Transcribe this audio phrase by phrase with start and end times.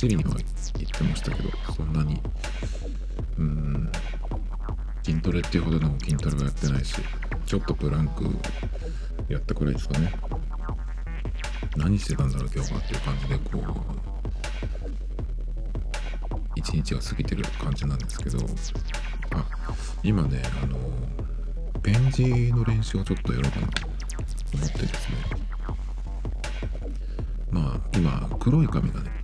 [0.00, 0.42] 走りには行っ
[0.90, 2.18] てましたけど、そんなに、
[3.36, 3.92] うん、
[5.04, 7.02] 筋トレっていうほどの筋トレはやってないし、
[7.44, 8.24] ちょっとプランク
[9.28, 10.10] やったくらいですかね。
[11.76, 13.62] 何してたんだろう今日はっていう感じで、こう、
[16.56, 18.38] 一日が過ぎてる感じなんですけど、
[19.32, 19.44] あ、
[20.02, 20.78] 今ね、あの、
[21.82, 23.86] ペン字の練習をちょっとやろうかなと
[24.54, 25.16] 思ってですね。
[27.50, 29.19] まあ、今、黒い紙がね、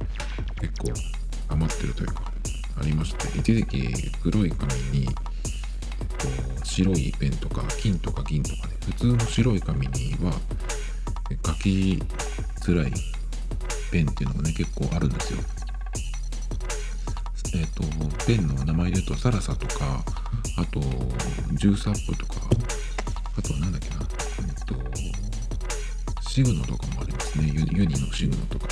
[1.76, 2.22] ってるというか、
[2.80, 5.06] ありまして、一時期黒い紙に、
[6.18, 10.32] と白いペンとか金とか銀とかね普通の白い紙には
[11.44, 12.02] 書き
[12.60, 12.92] づらい
[13.90, 15.38] ペンっていうのがね結構あるんですよ。
[17.54, 20.04] えっ、ー、とペンの名前で言うとサラサとか
[20.58, 20.80] あと
[21.52, 22.34] ジュースアップとか
[23.38, 23.96] あとは何だっけな
[24.48, 27.52] えっ、ー、とシグノとかもありますね。
[27.54, 28.68] ユニのシグノとか。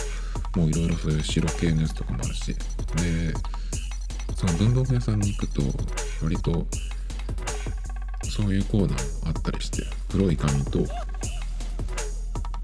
[0.56, 2.55] もういろいろそういう白系のやつとかもあるし。
[2.97, 3.34] で
[4.37, 5.62] その文房具屋さんに行くと
[6.23, 6.67] 割と
[8.23, 10.81] そういうコーナーもあったりして黒い紙と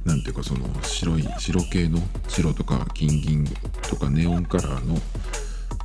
[0.04, 3.44] 何ていうかその白い白系の白とか金銀
[3.88, 4.96] とかネオンカラーの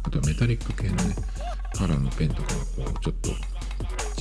[0.04, 1.16] あとはメタリック系のね
[1.74, 3.30] カラーのペンとかがこうちょっと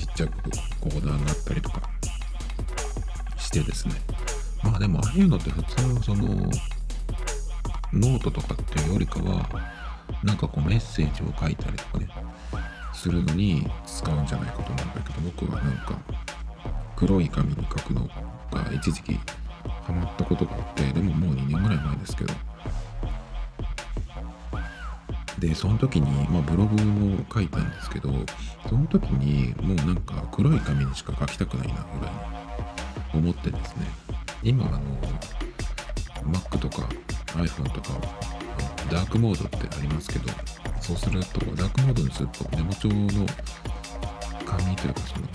[0.00, 0.32] ちっちゃく
[0.80, 1.80] コーナーになったりとか
[3.38, 3.94] してですね。
[4.62, 6.24] まあでもああいうのって普通その
[7.92, 9.48] ノートとかっていうよりかは
[10.22, 12.08] なんかこうメッセージを書いたりとかね
[12.92, 15.98] するのに使うんじゃないかと思うんだけど僕はなんか
[16.96, 19.18] 黒い紙に書くのが一時期
[19.64, 22.34] ハマったことがあってでももう2年ぐらい前ですけど。
[25.38, 28.08] でその時に、まあ、ブログを書いたんですけど
[28.68, 32.14] その時にもうなんか黒い紙にしか書きたくないなぐらい
[33.12, 33.86] 思ってですね。
[34.42, 34.80] 今あの
[36.32, 36.88] Mac とか
[37.34, 38.33] iPhone とか
[38.90, 40.28] ダークモードってありますけど
[40.80, 43.26] そうするとダークモードにするとメモ帳の
[44.44, 45.26] 紙というかその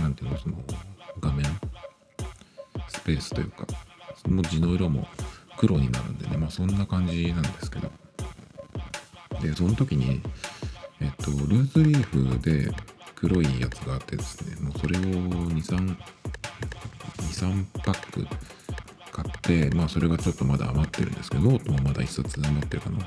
[0.00, 0.56] 何ていうのその
[1.20, 1.44] 画面
[2.88, 3.66] スペースというか
[4.26, 5.06] 文字の色も
[5.56, 7.90] 黒になるんでねまあそんな感じなんですけど。
[9.40, 10.20] でその時に
[11.00, 12.70] えっとルーズリーフで
[13.14, 15.96] 黒いやつがあってですねもうそれを23
[17.16, 18.26] 23パック
[19.12, 22.98] 買ってまあそれがちょっとまだ余ってるんですけどノートもまだ1冊余ってるかな。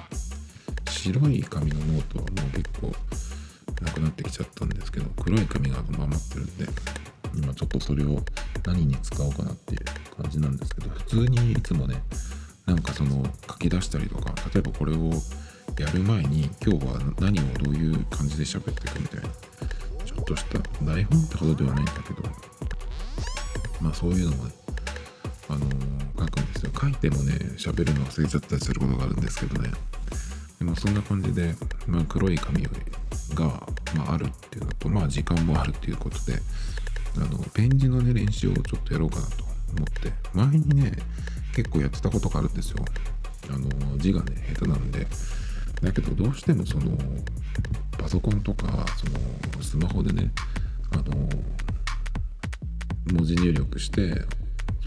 [1.03, 2.93] 白い紙のノートはもう結構
[3.83, 6.65] なくなってきちゃったんですけど黒い紙が余ってるんで
[7.35, 8.21] 今ちょっとそれを
[8.65, 9.81] 何に使おうかなっていう
[10.15, 12.01] 感じなんですけど普通にいつもね
[12.65, 15.11] なんかその書き出したりとか例えばこれを
[15.77, 19.27] やる前に今日は何をどういう感じで喋っていくみたいな
[20.05, 22.23] ちょっとした台本ってほどではないんだけど
[23.81, 24.62] まあそういうのもね
[25.53, 25.69] あの、
[26.19, 29.69] 書くんですよ書いてもね喋るの忘れちゃったりすることがあるんですけどね
[30.63, 31.53] まあ、そんな感じで、
[31.87, 32.69] まあ、黒い紙が、
[33.95, 36.39] まあ、あるっていうのと、まあ、時間もあるっていうことで、
[37.17, 40.93] あの、ペン字のね、練習をちょっとやろうかなと思って、前にね、
[41.53, 42.77] 結構やってたことがあるんですよ。
[43.49, 45.05] あの、字がね、下手なんで。
[45.81, 46.97] だけど、どうしてもその、
[47.97, 49.05] パソコンとか、そ
[49.57, 50.31] の、スマホでね、
[50.91, 51.29] あの、
[53.11, 54.25] 文字入力して、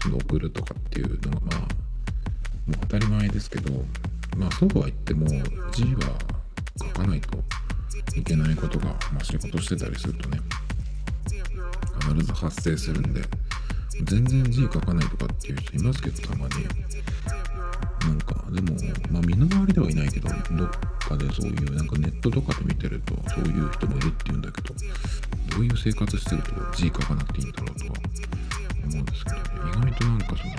[0.05, 1.65] 送るとかっていうのが、まあ、も
[2.69, 3.71] う当たり前ですけど、
[4.37, 5.27] まあそうは言っても
[5.71, 6.01] 字は
[6.79, 7.37] 書かないと
[8.15, 10.39] いけないことが、まあ、仕事してたりするとね
[11.99, 13.21] 必ず発生するんで
[14.03, 16.53] 全然字書かないとかっていう人いますけどたまに。
[18.07, 18.73] なんかでも
[19.11, 20.69] まあ身の回りではいないけどどっ
[20.99, 24.73] かでそういうなんかネットとかで見てるとそういう人もいるっていうんだけど
[25.49, 27.93] どういう生活してると字書かなくていいんだろうとは
[28.87, 30.55] 思うんですけどね、意外となんかその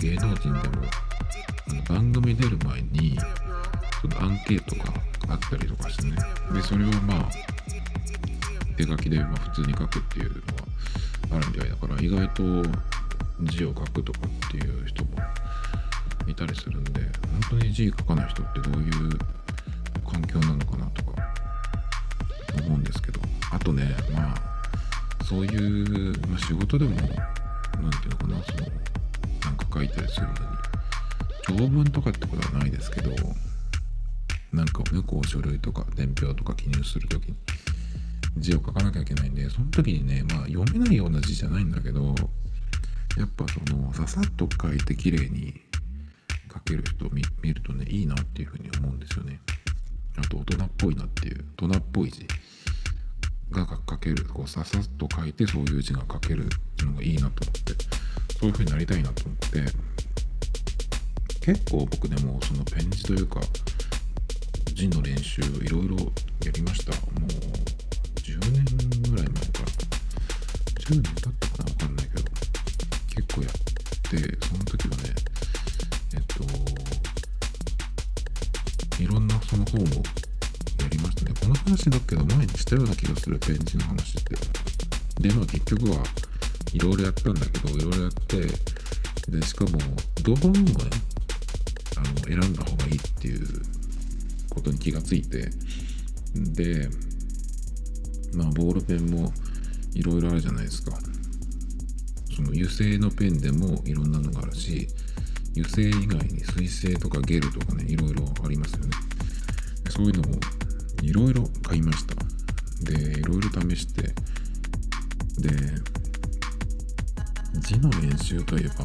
[0.00, 0.84] 芸能人でも
[1.88, 3.18] 番組出る前に
[4.00, 4.92] そのアンケートが
[5.28, 6.16] あったりとかしてね。
[6.52, 7.30] でそれをまあ
[8.76, 10.30] 手書きでま普通に書くっていう
[11.30, 12.42] のはあるみたいだから意外と
[13.42, 15.10] 字を書くとかっていう人も
[16.26, 17.00] いたりするんで
[17.50, 18.92] 本当に字書かない人ってどういう
[20.06, 21.12] 環境なのかなとか
[22.64, 23.20] 思うんですけど。
[23.50, 24.47] あとねまあ
[25.28, 28.66] そういう、まあ、仕事でも何て言うのかなその
[29.44, 30.38] なんか書いたりするのに
[31.46, 33.10] 長文とかってことはないですけど
[34.54, 37.36] なんかねこう書類とか伝票とか記入する時に
[38.38, 42.14] 字を書かなきゃいけないんでその時にねまあ読めないような字じゃないんだけど
[43.18, 45.60] やっぱそのささっと書いて綺麗に
[46.50, 47.22] 書ける人を見
[47.52, 49.40] るとねいいなっていうふうに思うんですよね。
[50.16, 52.26] あと大人っぽいなっていう大人っぽい字。
[53.50, 57.74] が書けるこうささっと書いてそういう字が書けるっていうのがいいなと思って
[58.38, 59.64] そういうふうになりたいなと思って
[61.40, 63.40] 結構僕でもそのペン字というか
[64.74, 65.96] 字の練習いろいろ
[66.44, 66.92] やりました。
[66.92, 67.30] もう
[68.20, 68.64] 10年
[69.10, 69.68] ぐらい前から
[70.82, 72.28] 10年経ったかなわかんないけど。
[73.18, 73.52] 結構やっ
[74.12, 75.02] てその時はね
[76.14, 76.20] えっ
[78.96, 79.84] といろんなその本を
[80.82, 81.24] やりました。
[81.24, 84.36] ねこの話だけど前にしたような気がするペン字の話って。
[85.20, 86.04] でまあ結局は
[86.72, 88.46] いろいろやったんだけどいろいろやって
[89.30, 89.78] でしかも
[90.22, 90.64] ど本もね
[91.96, 93.46] あの選んだ方がいいっていう
[94.50, 95.50] ことに気がついて。
[96.34, 96.88] で
[98.34, 99.32] まあボールペンも
[99.94, 100.96] いろいろあるじゃないですか。
[102.36, 104.86] その油性のペンでもいろんなのがあるし
[105.56, 108.90] 油性以外に水性とかゲルとかねいろいろありますよね。
[109.90, 110.40] そういうのを
[111.02, 112.14] いろいろ買いました。
[112.84, 114.02] でいろいろ試して。
[115.38, 115.50] で
[117.60, 118.84] 字の練習といえば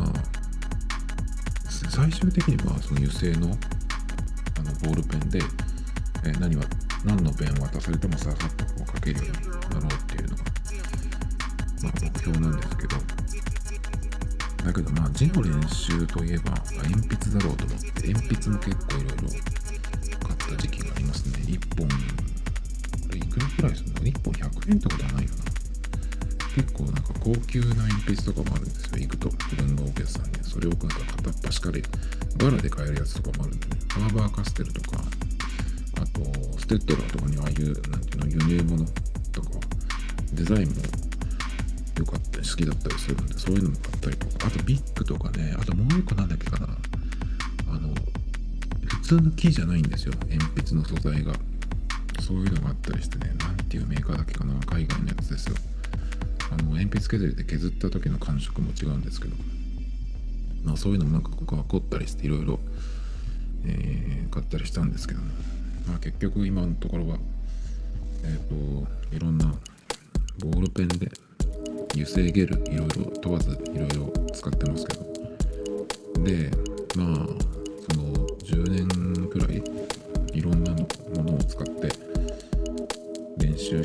[0.00, 0.12] まあ
[1.68, 5.40] 最終的にはその油性のあのボールペンで、
[6.24, 6.64] えー、何は
[7.04, 10.44] 何のペンを渡されてもささっとこう書けるようになろうっていうのが、
[11.82, 12.96] まあ、目標なんですけど。
[14.66, 16.50] だけどまあ字の練習といえば
[16.82, 19.14] 鉛筆だろうと思って鉛筆も結構いろいろ
[20.26, 20.85] 買った時期が
[21.46, 21.94] 1本こ
[23.12, 25.44] れいくらくらいするの ?1 本100円とかじゃないよな
[26.56, 28.98] 結構なんか高級な鉛筆とかもあるんですよ。
[28.98, 31.78] 行くと文房具屋さんにそれをなんか片っ端から
[32.38, 34.98] バラで買えるやつとかもあるんでねハーバーカステルとか
[36.00, 36.24] あと
[36.58, 38.84] ステッドラーとかにああいうなんていうの輸入物
[39.32, 39.50] とか
[40.32, 40.74] デザインも
[41.98, 44.46] 良かったり好きだったりするんでそういうのも買ったりとか。
[44.46, 46.68] あとビッグとかねあともう一個なんだっけかな。
[49.06, 50.14] 普通の木じゃないんですよ。
[50.28, 51.32] 鉛筆の素材が。
[52.22, 54.52] そういうのがあったりしてね何ていうメーカーだっけかな。
[54.66, 55.54] 海外のやつですよ。
[56.50, 59.36] あの鉛筆削りで削った時の感触も違うんですけど。
[60.64, 62.58] まあそういうのもなんかここは凝ったりしていろいろ
[64.32, 65.26] 買ったりしたんですけどね。
[65.86, 67.18] まあ結局今のところは
[68.24, 69.54] えっ、ー、といろんな
[70.40, 71.12] ボールペンで
[71.92, 76.24] 油性ゲルいろいろ問わずいろいろ使ってますけど。
[76.24, 76.50] で
[76.96, 77.35] まあ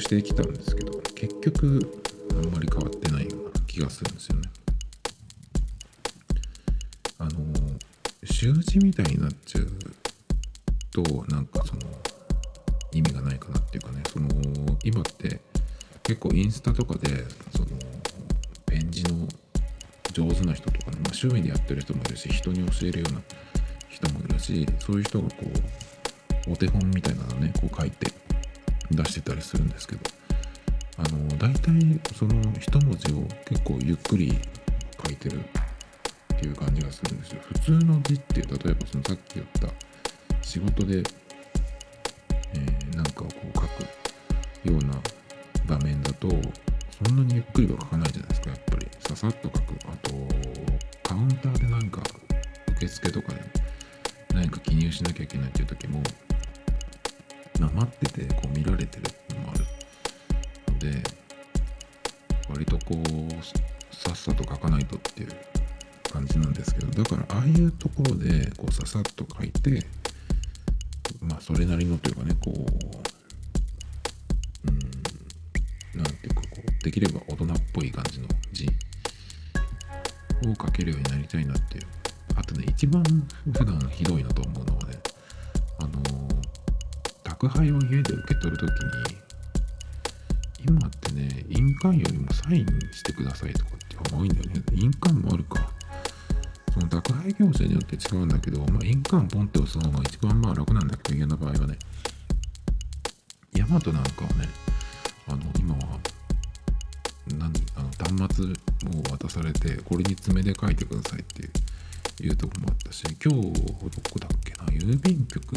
[0.01, 2.01] してきたんですけど結局
[2.31, 4.49] あんまり変わってないような気がするんですよね。
[7.19, 7.31] あの
[8.23, 9.67] 習字みたいになっちゃう
[10.91, 11.81] となんかその
[12.91, 14.27] 意味がないかなっていうかねその
[14.83, 15.39] 今って
[16.03, 17.09] 結構インスタとかで
[17.55, 17.67] その
[18.65, 19.27] ペン字の
[20.13, 23.21] 上手な人とかね、まあ、趣味でやってる人もいるし人に教えるような
[23.87, 25.35] 人もいるしそういう人がこ
[26.47, 28.11] うお手本みたいなのねこう書いて
[28.95, 30.01] 出してたりするんですけど
[30.97, 34.37] あの大体その一文字を結構ゆっくり
[35.05, 37.41] 書いてるっていう感じがするんですよ。
[37.41, 39.67] 普通の字って例えばそのさっき言った
[40.41, 45.01] 仕事で、えー、なんかをこう書くような
[45.65, 46.29] 場面だと
[47.05, 48.87] そんなにゆっくりは書かないじゃないですかやっぱり。
[48.99, 49.59] ささっと書く。
[49.87, 50.11] あと
[51.03, 52.01] カウンターでなんか
[52.77, 53.41] 受付とかで
[54.33, 56.01] 何か記入しなきゃいけないっていう時も、
[57.59, 58.10] まあ、待って
[58.85, 59.65] てこう見られてるのもある
[60.73, 61.03] ので
[62.49, 65.29] 割とこうさっさと書かないとっていう
[66.11, 69.85] 感じなんですけどだからああいうところでこうささっと書いて
[71.21, 72.57] まあそれなりのというかねこう
[74.67, 74.79] うん
[75.95, 78.69] なんていうかこうできれば大人っぽい感じの字を
[80.55, 81.83] 書けるようになりたいなっていう。
[82.35, 83.03] あとね一番
[83.53, 84.99] 普段ひどいなと思うのはね
[85.79, 85.91] あの
[87.41, 89.17] 宅配を家で受け取るときに
[90.63, 94.61] 今ってね、印鑑よりもサインしてくださいとかって方が多いんだよね。
[94.73, 95.71] 印鑑もあるか。
[96.71, 101.79] その宅配業者によって違うんだけど、まあ、印鑑ポンって押すのが一番まあ楽なんだけど、家の場合はね。
[103.55, 104.47] ヤマトなんかはね、
[105.27, 105.99] あの、今は、
[107.39, 108.45] なんあの端末
[108.99, 111.51] を渡されて、これに爪で書いてくださいっていう
[112.23, 113.73] いうとこもあったし、今日、ど
[114.11, 115.55] こだっけな、郵便局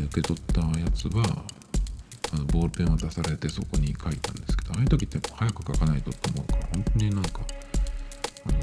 [0.00, 1.44] で受け取ったやつは、
[2.32, 7.40] あのボールペンを出されてそこに書いたんですけどああいう時って早く書かないとと思うから本当になんか
[8.46, 8.58] あの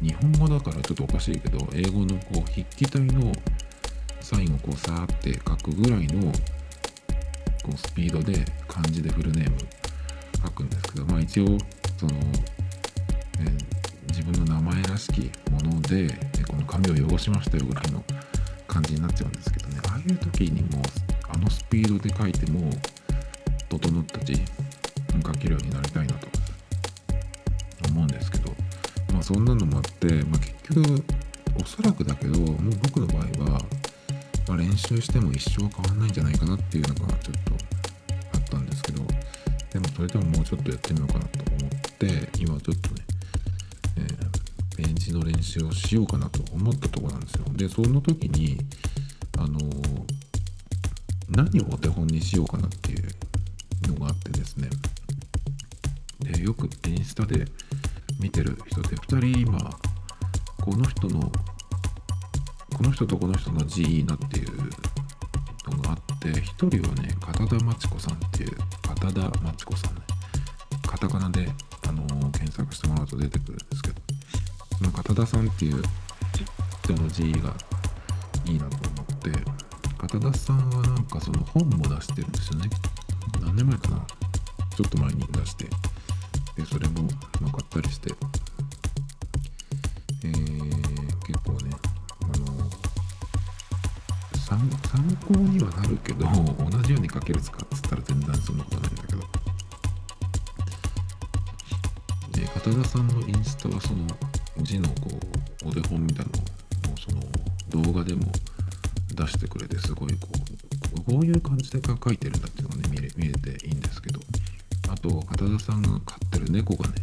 [0.00, 3.32] ー、日本語だからちょっとおかしいけど英語のこう筆記体の
[4.20, 6.32] 最後こうさーって書くぐらいの
[7.62, 9.58] こうスピードで漢字でフルネーム
[10.44, 11.46] 書くんですけどまあ一応
[11.98, 12.12] その、
[13.38, 13.64] えー、
[14.08, 16.08] 自分の名前らしきもので、
[16.48, 18.02] この紙を汚しましたよぐらいの
[18.72, 19.80] 感じになっちゃうんですけどね。
[19.88, 20.82] ああいう時にも
[21.28, 22.70] あのスピードで書いても
[23.68, 26.28] 整った字書けるようになりたいなと
[27.88, 28.50] 思うんですけど。
[29.12, 31.04] まあそんなのもあって、まあ、結局
[31.60, 33.60] おそらくだけどもう僕の場合は、
[34.46, 37.52] まあ、練習しても一生変わんないんじゃないかなっていうのがちょっと
[38.34, 39.02] あったんですけど。
[39.72, 47.44] でもそれでももうちょっとやってみようかなと思って今ちょっとね、ー、ペン字の練習をしようかなと思ったとこなんですよ。
[47.52, 48.58] でその時に
[49.38, 49.58] あの、
[51.28, 53.08] 何をお手本にしようかなっていう
[53.88, 54.68] のがあってですね。
[56.20, 57.46] でよくインスタで
[58.20, 59.58] 見てる人で2人今
[60.60, 61.32] この人の
[62.76, 64.50] この人とこの人の字いいなっていう
[65.70, 66.42] のがあって1
[66.82, 70.00] 人はね片田真知子さんっていう片田真知子さんね。
[70.86, 71.48] カタカナで、
[71.88, 73.58] あの、検索してもらうと出てくる
[74.80, 75.82] なんですけどその片田さんっていう
[76.84, 77.54] 人の字が
[78.46, 79.30] いいなと思って
[79.98, 82.70] 片田さんはなんかその本も出してるんですよね。
[83.40, 84.06] 何年前かな。
[84.74, 85.64] ちょっと前に出して。
[86.56, 87.06] でそれも
[87.38, 88.14] 分かったりして。
[90.24, 91.70] えー、結構ね
[92.22, 92.70] あの
[94.38, 94.58] 参
[95.26, 99.20] 考にはなるけど同じように書ける使っつったら全然そんなことないんだけど。
[102.32, 104.06] で片田さんのインスタはその
[104.62, 104.94] 字のこ
[105.64, 108.22] うお手本みたいなのをその動画でも
[109.14, 110.28] 出してくれてすごいこ
[110.96, 114.20] うこういう感じで書いてるんだっていうのがね見れ見えていいんですけど
[114.88, 116.94] あと片田さんが飼ってる猫がね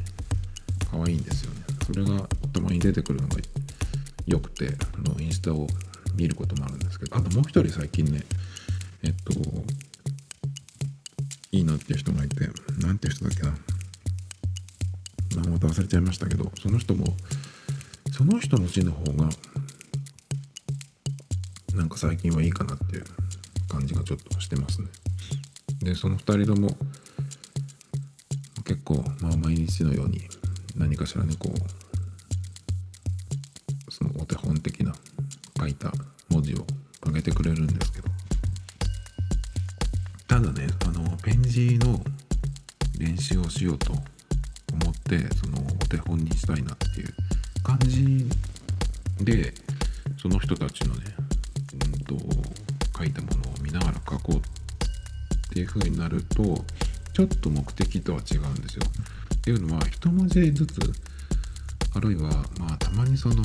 [0.91, 1.61] 可愛いんですよね。
[1.85, 3.37] それがたまに出てくるのが
[4.25, 5.67] 良くてあのインスタを
[6.15, 8.23] 見ることもあるんですけどあともう一人最近ね
[9.03, 9.33] えっと
[11.51, 12.35] いいなっていう人がいて
[12.81, 13.53] 何ていう人だっけな。
[15.41, 17.05] 名また忘れちゃいましたけどその人も
[18.17, 19.29] その人の字の方が
[21.75, 23.03] なんか最近はいいかなっていう
[23.69, 24.87] 感じがちょっとしてますね。
[25.83, 26.75] でその2人とも
[28.65, 30.21] 結構まあ毎日のように
[30.75, 31.53] 何かしらねこ
[33.87, 34.95] うそのお手本的な
[35.59, 35.91] 書いた
[36.29, 36.65] 文字を
[37.05, 38.07] 上げてくれるんですけど。
[40.27, 42.03] ただねあのペン字の
[42.97, 44.01] 練習をしようと思
[44.89, 47.13] ってそのお手本にしたいなっていう
[47.67, 48.25] 感じ
[49.19, 49.53] で
[50.21, 51.01] その人たちのね、
[51.73, 52.15] うんと、
[52.97, 54.39] 書いたものを見ながら書こうっ
[55.49, 56.63] ていう風になると
[57.11, 58.83] ちょっと目的とは違うんですよ。
[59.35, 60.79] っていうのは一文字ずつ
[61.93, 63.35] あるいはまあたまにその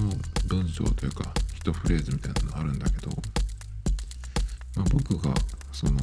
[0.46, 3.10] 文章というか一フレーズみたいなのあるんだけど、
[4.76, 5.34] まあ、僕が
[5.72, 5.94] その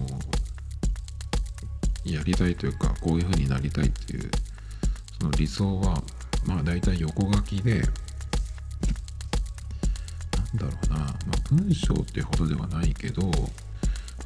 [2.04, 4.30] やりたいというかこういう風になりたいっていう
[5.22, 6.04] その理想は
[6.46, 7.82] まあ大体横書きで
[10.56, 11.16] だろうな、まあ、
[11.52, 13.24] 文章ってほどではないけど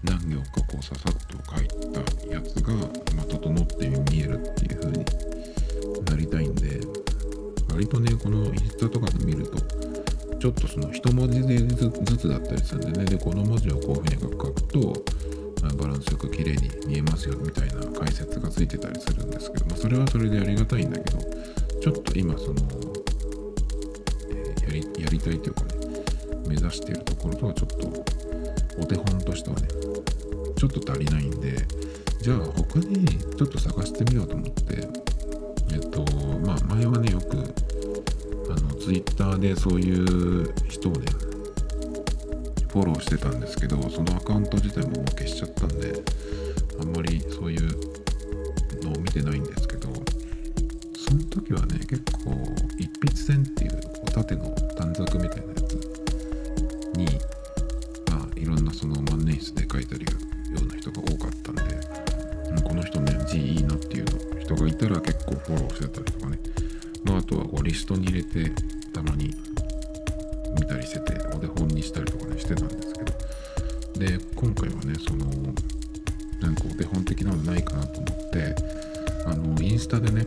[0.04, 2.00] 何行かこうささっと書いた
[2.34, 5.06] やつが、まあ、整って見えるっていう風に
[6.06, 6.82] なりたいんで
[7.72, 9.58] 割とねこのインスタとかで見ると
[10.38, 13.06] ちょっとその一文字でずつだったりするんでね。
[13.06, 15.06] でこの文字をこういう風に書くと、
[15.78, 21.20] バランスよく綺麗に見えますよみたいな解説がついてたりするんですけど、まあ、それはそれでありがたいんだけど
[21.82, 22.56] ちょっと今その、
[24.30, 25.73] えー、やりやりたいというかね
[26.48, 28.04] 目指しているところとはちょっと
[28.82, 29.68] お手本としてはね
[30.56, 31.58] ちょっと足りないんで
[32.22, 34.88] じゃあ他にちょっと探してみようと思って
[35.74, 36.06] えっと
[36.46, 37.38] まあ前はねよく
[38.50, 41.06] あのツイッターでそういう人をね
[42.70, 46.02] フォローしてたんですけどそのアカウント自体ももう消しちゃったんで
[46.82, 47.70] あんまりそういう
[48.84, 49.90] のを見てないんですけど
[50.98, 52.32] その時はね結構
[52.80, 53.82] 一筆線っていう
[54.12, 55.83] 縦の短冊みたいなやつ
[56.96, 57.06] に
[58.10, 60.12] まあいろんなその万年筆で書いてるよ
[60.62, 61.62] うな人が多かったんで
[62.50, 66.40] うんこの人ね字いいなっていうの人がいたら結構フォローしてたりとかね、
[67.04, 68.52] まあ、あとはこうリストに入れて
[68.94, 69.34] たまに
[70.60, 73.14] 見たりしててお手本にしたりとかねしてたんですけど。
[73.94, 75.26] で今回はねその
[76.42, 78.56] なんかお手本的なのないかなと思って
[79.26, 80.26] あのインスタでね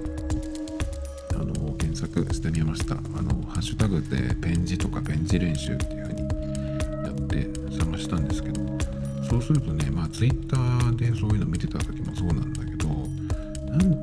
[1.35, 2.95] あの検索してみました。
[2.95, 6.06] あのハッシュタグでペン字とかペン字練習っていう
[7.97, 8.61] って探したんですけど
[9.29, 10.57] そうするとねまあ Twitter
[10.97, 12.89] でそういうの見てた時もそうなんだけど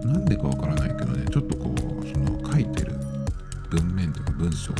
[0.07, 2.95] なんでかわからないけどねちょっとこうその書いてる
[3.69, 4.73] 文面とか文章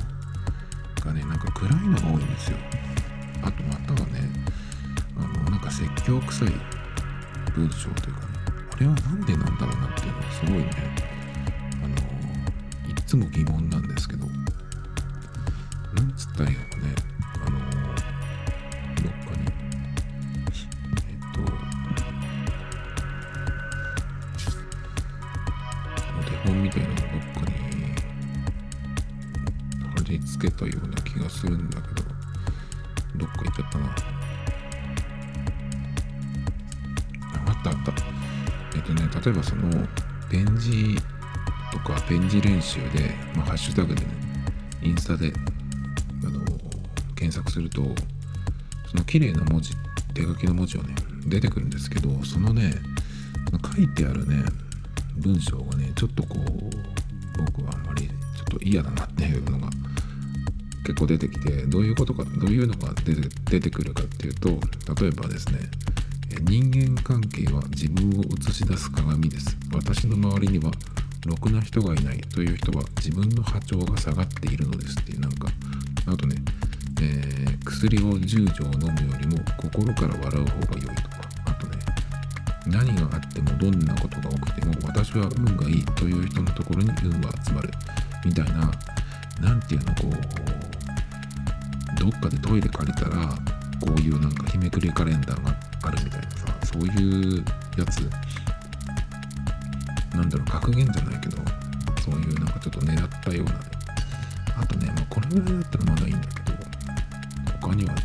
[1.03, 2.58] がねなんか暗いのが多いんですよ。
[3.43, 4.29] あとまたはね
[5.17, 6.50] あのなんか説教臭い
[7.55, 8.27] 文章というかね
[8.72, 10.70] これは何でなんだろうなっていうのはすごいね
[11.84, 14.23] あのいつも疑問なんですけど
[39.44, 39.70] その
[40.30, 40.98] ペン字
[41.72, 44.08] とかペン字練習で、まあ、ハッシュタグでね
[44.82, 45.34] インスタで
[46.26, 46.40] あの
[47.16, 47.82] 検索すると
[48.90, 49.72] その綺麗な文字
[50.14, 50.96] 手書きの文字をね
[51.28, 52.74] 出てくるんですけどそのね
[53.76, 54.44] 書いてあるね
[55.18, 59.70] 文章がねちょっとこう僕はあんまりちょっと嫌だなっていうのが
[60.86, 65.60] 結構出てきてどういうことかどういうのが出て出てくるかっていうと例えばですね
[66.53, 69.57] 人間関係は自分を映し出す鏡です。
[69.74, 70.72] 私の周りには
[71.25, 75.48] ろくな人がいないという人は自分の波長が下がっているのですっていうなんか
[76.05, 76.36] あとね、
[77.01, 81.22] えー薬を10錠飲むよりも心から笑う方が良いとか。
[81.48, 81.79] あとね
[82.67, 87.72] 何があってもどんなことが起きても私は運がいいという人のところに運が集まる。
[88.24, 88.72] みたいな
[89.41, 93.29] なんていうのこうどっかでトイレ借りたら
[93.81, 96.33] こういうなんか日めくりカレンダーがあるみたいな。
[96.74, 97.46] そういう
[97.77, 98.10] やつ。
[100.15, 101.38] なんだろう格言じゃないけど
[102.03, 103.53] そういうなんかちょっと狙ったような。
[104.62, 106.58] あとね、まあ、これぐらいだったらまだいいんだけど
[107.62, 108.01] 他にはね、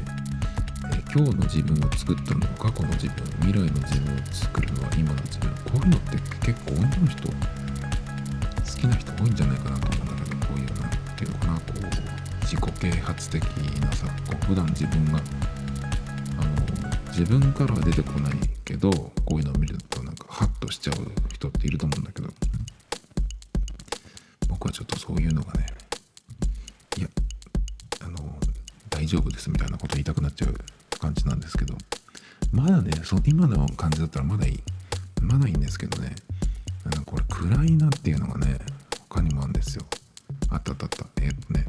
[0.92, 5.48] えー今日の自分を作ったのは過去の自分未来の自分を作るのは今の自分。
[5.64, 7.34] こういうのって結構女の人好
[8.80, 11.78] きな人多いんじゃないかなと思うんだけどこういうなんていうのかなこう
[12.42, 13.42] 自己啓発的
[13.80, 15.20] なさこう普段自分が
[17.18, 20.94] 自分からは出てこないけどこういうのを見るとなんかハッとしちゃう
[21.34, 22.28] 人っていると思うんだけど。
[24.48, 25.66] 僕はちょっとそういうのがね
[26.96, 27.08] いや
[28.00, 28.18] あの
[28.88, 30.54] 大丈夫ですみたいなこと言いたくなっちゃう
[30.98, 31.74] 感じなんですけど。
[32.52, 34.60] まだねそ今の感じだったらまだいい。
[35.20, 36.14] まだいいんですけどね。
[36.84, 38.58] あのこれ暗いなっていうのがね
[39.08, 39.84] 他にもあるんですよ。
[40.50, 41.04] あったあったあった。
[41.20, 41.66] えーっとね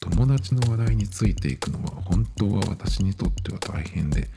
[0.00, 4.28] 友達の話題についていくのは本当は私にとっては大変で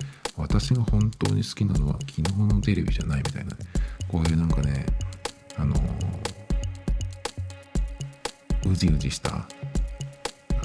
[0.42, 2.22] 私が本当に好きなのは昨日
[2.54, 3.52] のテレビじゃないみたいな。
[3.52, 3.58] ね
[4.08, 4.86] こういうなんかね
[5.58, 5.76] あの
[8.70, 9.46] うじうじしたあ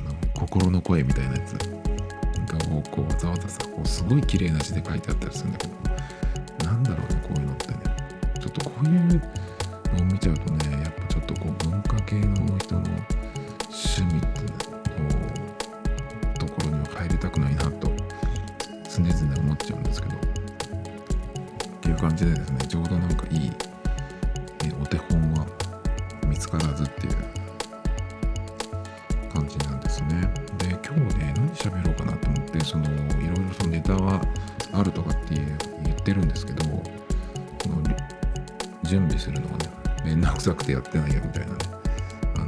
[0.02, 1.52] の心の声みたいなやつ。
[1.52, 2.58] が
[2.90, 5.74] こうわざわざさこうすごい綺麗な字で書いてあったりするんだけど。
[6.64, 7.74] なんだろうねこういうのってね。
[8.40, 12.82] ちょっとこういうのを見ちゃうとねやっぱちょっとこう文化系の人の
[13.68, 17.90] 趣味ってのところには入りたくないなと。
[18.96, 19.35] 常々
[19.66, 20.16] ちゃうんですけど。
[20.16, 20.18] っ
[21.80, 23.50] ていう感じでですねちょうどなんかいい
[24.64, 25.46] えお手本は
[26.26, 27.14] 見つからずっていう
[29.32, 30.32] 感じなんですね。
[30.58, 34.20] で今日ね何喋ろうかなと思ってそのいろいろそのネタは
[34.72, 35.34] あるとかって
[35.84, 36.64] 言ってるんですけど
[37.62, 37.82] その
[38.84, 39.70] 準備するのがね
[40.04, 41.58] めんどくさくてやってないよみたいなね
[42.36, 42.40] あ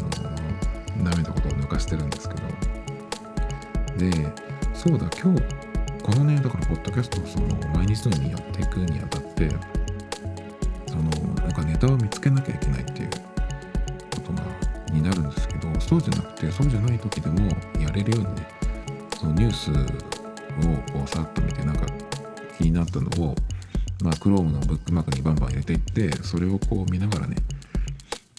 [1.03, 2.43] のダメなことを抜かしてるんですけど。
[3.99, 4.11] で
[4.75, 5.68] そうだ今日
[6.09, 9.51] このねだからポッドキャストをその毎日のようにやっていくにあたって
[10.87, 11.03] その
[11.35, 13.11] なんかネタを見つけなきゃいけないっていう
[14.15, 14.43] ことが
[14.91, 18.49] になるんですけどそうじゃなくてそうじゃない時でもやれるようにね
[19.19, 19.75] そのニュースを
[20.95, 21.85] こうさっと見てなんか
[22.57, 23.35] 気になったのを
[24.03, 27.37] まあ Chrome のブックマークにバンバン入れていってそれをこう見ながらね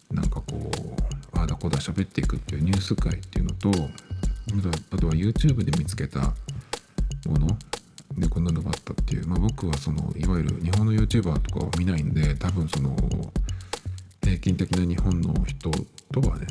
[0.09, 0.71] なんかこ
[1.35, 6.33] うああだこうだ喋っていくっていうニュース会っていうのとあとは YouTube で見つけた
[7.25, 7.47] もの。
[8.17, 12.95] でこんなのがあったっていう、まあ、僕はそのいわゆる日本の YouTuber とかを見ないんで多分その
[14.21, 15.69] 平均的な日本の人
[16.11, 16.47] とはね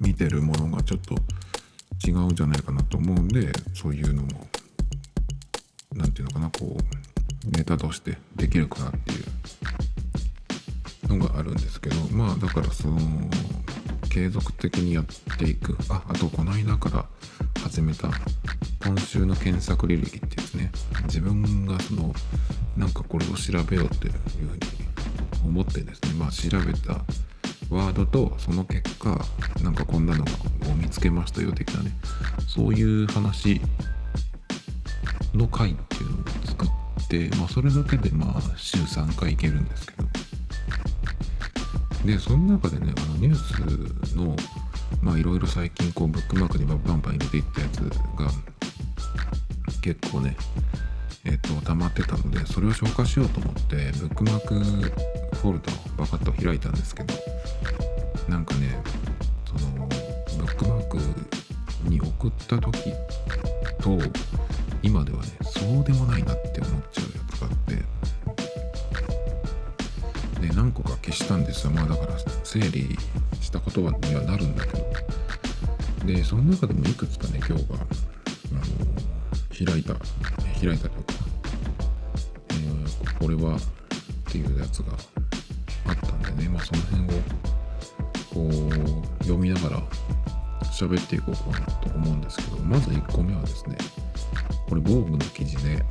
[0.00, 1.16] 見てるものがちょっと
[2.06, 4.28] 違うんじゃないかなと思うんでそういうのも
[5.92, 9.14] なんていうのかなこうネタとしてできるかなってい
[11.08, 12.98] うのがあるんですけどまあだからその
[14.08, 15.04] 継続的にやっ
[15.38, 15.76] ていく。
[15.88, 17.06] ああとこの間から
[17.62, 18.08] 始めた
[18.82, 20.72] 今週の検索履歴っていうね
[21.04, 22.12] 自分がその
[22.76, 24.60] なんかこれを調べようっていうふうに
[25.44, 27.04] 思ってですねまあ調べた
[27.68, 29.24] ワードとその結果
[29.62, 31.92] なんかこんなのを見つけましたよ的なね
[32.48, 33.60] そういう話
[35.34, 40.08] の回っていうのを作ってまあそれだけでまあ週3回いけるんですけど。
[42.04, 44.34] でその中でねあのニュースの
[45.02, 48.30] まあいろいろ最近こうブックマークにバンバン入れていったやつが
[49.80, 50.36] 結構ね
[51.24, 54.54] えっ、と溜まってたのでそれを消化しようと思ってブックマーク
[55.36, 57.14] フォルダをバカッと開いたんですけど
[58.28, 58.78] なんかね
[59.46, 60.98] そのブックマーク
[61.88, 62.92] に送った時
[63.80, 63.98] と
[64.82, 67.74] 今ではねそうでもないなって思っちゃうやつがあって
[70.40, 71.72] で何個か消したんですよ。
[71.72, 72.96] まあだから整理
[73.40, 74.90] した言葉にはなるんだけど。
[76.04, 78.89] でその中でもいくつかね今日があの
[79.64, 79.94] 開いた
[80.60, 81.14] 開いたとか、
[82.50, 84.92] えー、これはっていうやつが
[85.86, 87.22] あったんでねまあその辺を
[88.32, 89.82] こう読みながら
[90.72, 93.76] 喋っていこうかなと思うんですけどまず1個目はですね
[94.68, 95.84] これ防具の記事で、ね、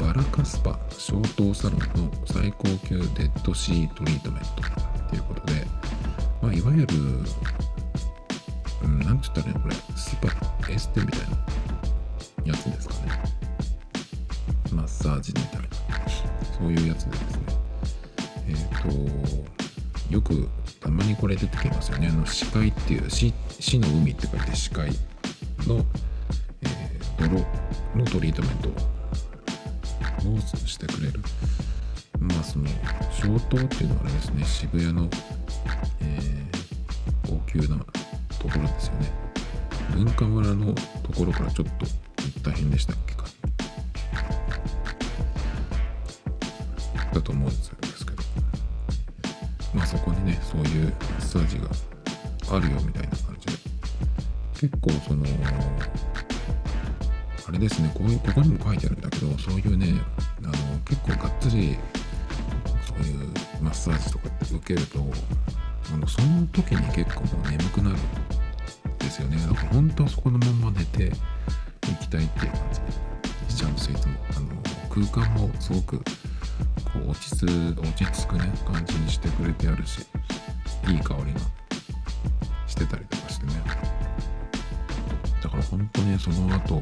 [0.00, 4.48] バラカスパ消灯サロンの最高級デッドシートリートメント
[5.06, 5.66] っていうことで、
[6.42, 6.86] まあ、いわゆる、
[8.82, 9.74] うん、なんて言ったらいいのこれ？
[9.96, 11.38] スーパーエステみたいな。
[12.42, 13.00] やつですかね。
[14.72, 15.68] マッサージみたいな
[16.58, 17.42] そういうやつでですね。
[18.48, 20.48] えっ、ー、とよく
[20.80, 22.08] たまにこれ出てきますよね。
[22.08, 24.90] あの視界っていう死死の海って書いて視界
[25.66, 25.84] の
[26.62, 27.32] え泥
[27.94, 28.68] のトリートメント
[30.30, 31.20] をしてくれる。
[32.18, 32.66] まあその
[33.10, 34.44] 消灯っていうのはあれですね。
[34.44, 35.10] 渋谷の、
[36.00, 37.84] えー、高級な
[38.40, 39.12] ところですよね。
[39.94, 41.86] 文化村のところからちょっと
[42.42, 43.24] 大変でしたっけか。
[47.12, 48.22] だと思うんですけど。
[49.74, 51.68] まあそこにねそういうマッサージが
[52.56, 53.52] あるよみたいな感じで。
[54.54, 55.24] 結構その
[57.46, 59.94] あれですねこういうここにも書いてあるんだけどそういうね
[60.42, 60.52] あの
[60.84, 61.76] 結構がっつり
[62.86, 63.28] そういう
[63.60, 64.98] マッサージとかって受けると
[65.92, 67.96] あのその時に結構もう眠くなる。
[69.10, 69.36] ですよね。
[69.38, 71.10] だから本当はそこのまま寝てい
[72.00, 72.80] きたいっていう感じ。
[73.52, 74.46] しちゃうんですよいつもあの
[74.88, 76.04] 空間もすごくこ
[77.06, 77.42] う落ち着
[77.76, 80.06] 落ち着くね感じにしてくれてあるし
[80.88, 81.40] いい香りが
[82.68, 83.54] してたりとかしてね。
[85.42, 86.80] だから本当ねその後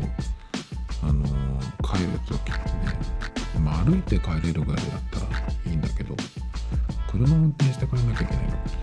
[1.03, 1.25] あの
[1.83, 2.59] 帰る時ってね、
[3.63, 6.15] まあ、歩いて帰れるぐらいだったらいいんだけど
[7.11, 8.78] 車運転して帰らなきゃいけないの。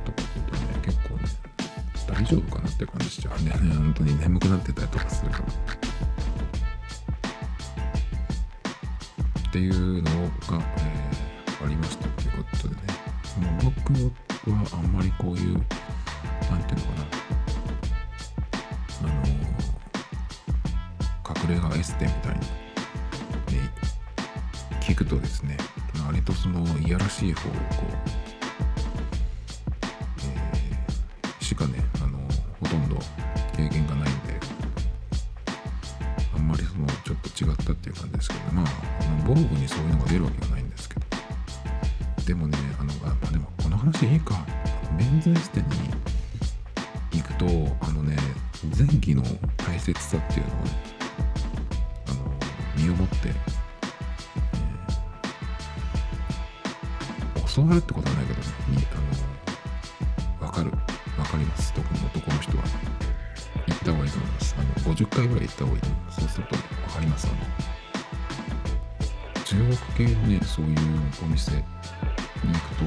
[2.25, 3.51] 大丈夫かなって感じしちゃうね。
[3.51, 5.43] 本当に眠くなってたりとかするから
[9.47, 12.81] っていうのが、えー、ありましたっていうことでね。
[13.61, 13.93] もう僕
[14.51, 17.05] はあんまりこういうなんていうのかな。
[21.47, 22.47] 隠れがエステみたいに、で
[24.81, 25.57] 聞くとですね
[26.07, 28.24] 割とそのいやらしい方をこう、
[39.35, 41.01] 防具にそういうのが出るわけがないんですけど。
[42.25, 44.45] でもねあのあ、まあ、でもこの話いいか。
[44.97, 45.65] メンズエステに
[47.21, 47.45] 行くと
[47.81, 48.15] あのね
[48.77, 49.21] 前期の
[49.57, 50.71] 大切さっていうのをね
[52.07, 52.17] あの
[52.81, 58.47] 身をもって、えー、教わるってことはないけどね
[60.39, 60.71] あの分かる。
[61.17, 61.73] 分かります。
[61.73, 62.63] 特に男の人は。
[63.67, 64.55] 行った方がいいと思います。
[64.57, 66.21] あの50回ぐらい行った方がいいと思います。
[66.21, 67.27] そうすると、ね、分かります。
[67.27, 67.74] あの
[69.45, 70.75] 中国系のねそういう
[71.23, 72.85] お店に行くと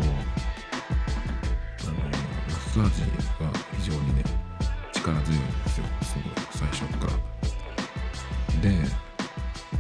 [1.85, 4.25] あのマッサージが非常にね
[4.93, 7.13] 力強いんですよすごい最初から。
[8.61, 9.09] で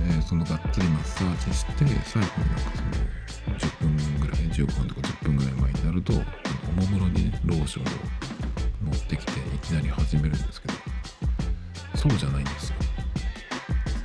[0.00, 1.72] えー、そのがっつりマッサージして
[2.04, 2.70] 最後になんか
[3.42, 6.16] その10分ぐらい15分とか10分ぐらい前になるとお
[6.72, 7.84] もむろにローション
[8.88, 10.74] を持ってきていきなり始めるんですけど
[11.96, 12.76] そうじゃないんですよ。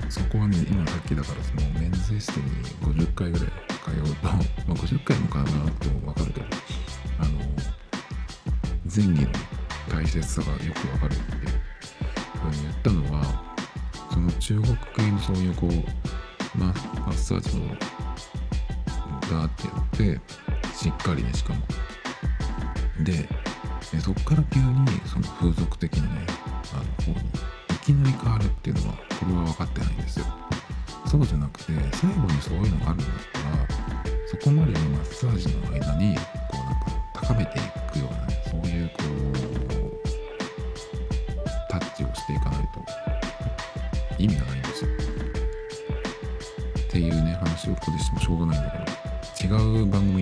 [0.09, 1.62] そこはね今さっきだからその
[2.13, 6.33] メンズエステに50回ぐらい通うと、まあ、50回も通わなくても分かる。
[6.33, 6.45] けど
[7.19, 7.39] あの
[8.95, 9.31] 前儀の
[9.89, 11.51] 大切さがよく分かるっていう
[12.39, 13.43] ふうに言ったのは
[14.11, 17.61] その中国系のそういうこう、まあ、マッサージを
[19.31, 19.49] ガーっ
[19.89, 21.61] てやってしっかりねしかも
[23.03, 23.27] で
[23.99, 26.27] そっから急にその風俗的なね
[26.73, 30.42] あの方にいきなり変わるっていうのはこれは分かってないんですよ。
[31.13, 33.45] そうじゃなくて最後にそういうのがあるんだったら
[34.25, 36.21] そこまでのマッサージの間にこ
[36.53, 36.79] うなんか
[37.13, 39.05] 高めていくようなねそういうこう
[41.69, 42.83] タッチをしていかないと
[44.17, 44.89] 意味がないんですよ。
[44.89, 44.93] っ
[46.89, 48.71] ていうね、話をここでしてもしょうがないんだ
[49.39, 50.12] けど、違う番組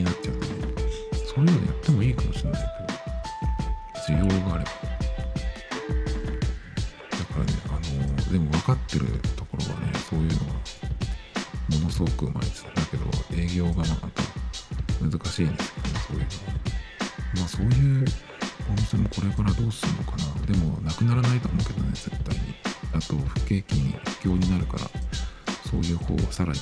[25.71, 26.59] そういう方はさらに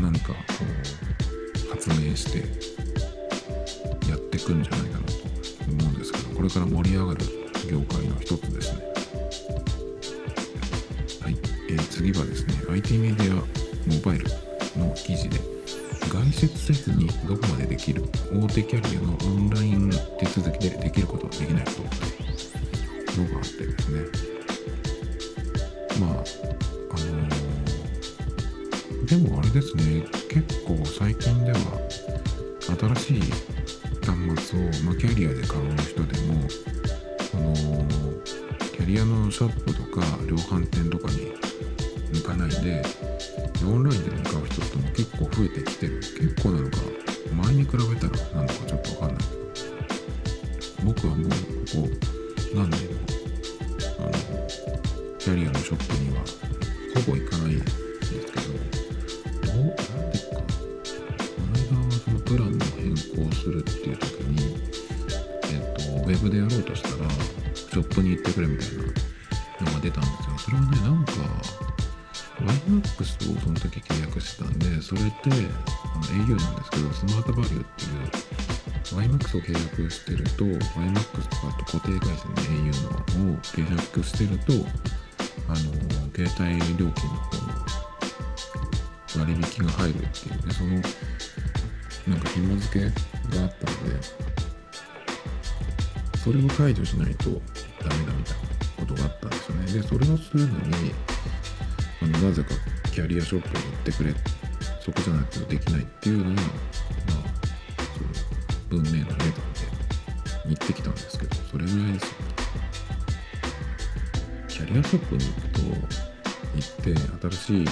[0.00, 0.34] 何かこ
[1.66, 2.38] う発明して
[4.08, 5.14] やっていくんじゃないかなと
[5.68, 7.26] 思うんですけどこれから盛り上がる
[7.68, 8.84] 業界の一つですね。
[11.20, 11.36] はい、
[11.68, 14.26] えー次はですね IT メディアモバイル
[14.78, 15.40] の記事で
[16.08, 24.02] 外出せずにどこまでできる大手キャリアのオンライン手続きでできることはできないことっていうのがあってですね。
[25.98, 27.49] まああのー
[29.10, 31.58] でもあれですね結構最近では
[32.78, 33.20] 新しい
[34.06, 36.48] 端末を、まあ、キャリアで買う人でも
[37.18, 37.52] その
[38.70, 41.32] キャリアのショップとか量販店とかに
[42.12, 42.84] 行かないで
[43.64, 45.98] オンラインで買う人っても結構増えてきてる。
[45.98, 46.76] 結構なのか
[47.44, 47.86] 前に比べたら
[48.34, 49.26] なのかちょっとわかんない。
[50.84, 51.88] 僕はもうここ
[52.54, 52.92] 何年も
[53.98, 54.10] あの
[55.18, 56.22] キャリアのショップには
[56.94, 57.89] ほぼ行かない
[63.50, 64.56] るっていう時に
[65.44, 67.10] えっとウェブでやろうとしたら
[67.54, 70.38] ショップに行ってくれみたいなのが出たんですよ。
[70.38, 71.12] それはねなんか
[72.40, 84.52] YMAX をその時契約してたんでそれってあの au なんですけどスマートバリューっていう YMAX を契約してると YMAX とかあと固定回線で au のを契約してると
[85.48, 85.56] あの
[86.14, 87.60] 携帯料金の方の
[89.18, 90.70] 割引が入るっていうねその
[92.08, 93.09] なんか紐付け
[96.30, 98.40] それを解除しないとダメだみたいな
[98.78, 99.72] ことがあったんですよね。
[99.72, 100.92] でそれをするのに
[102.02, 102.50] あのなぜか
[102.92, 104.14] キャリアショップに行ってくれ
[104.80, 106.44] そこじゃないとできないっていうのがまあ
[108.68, 109.34] その文明が出たんで
[110.46, 112.16] 行ってきたんですけどそれぐらいですよね
[114.46, 115.60] キャリアショップに行くと
[116.54, 117.66] 行って新しい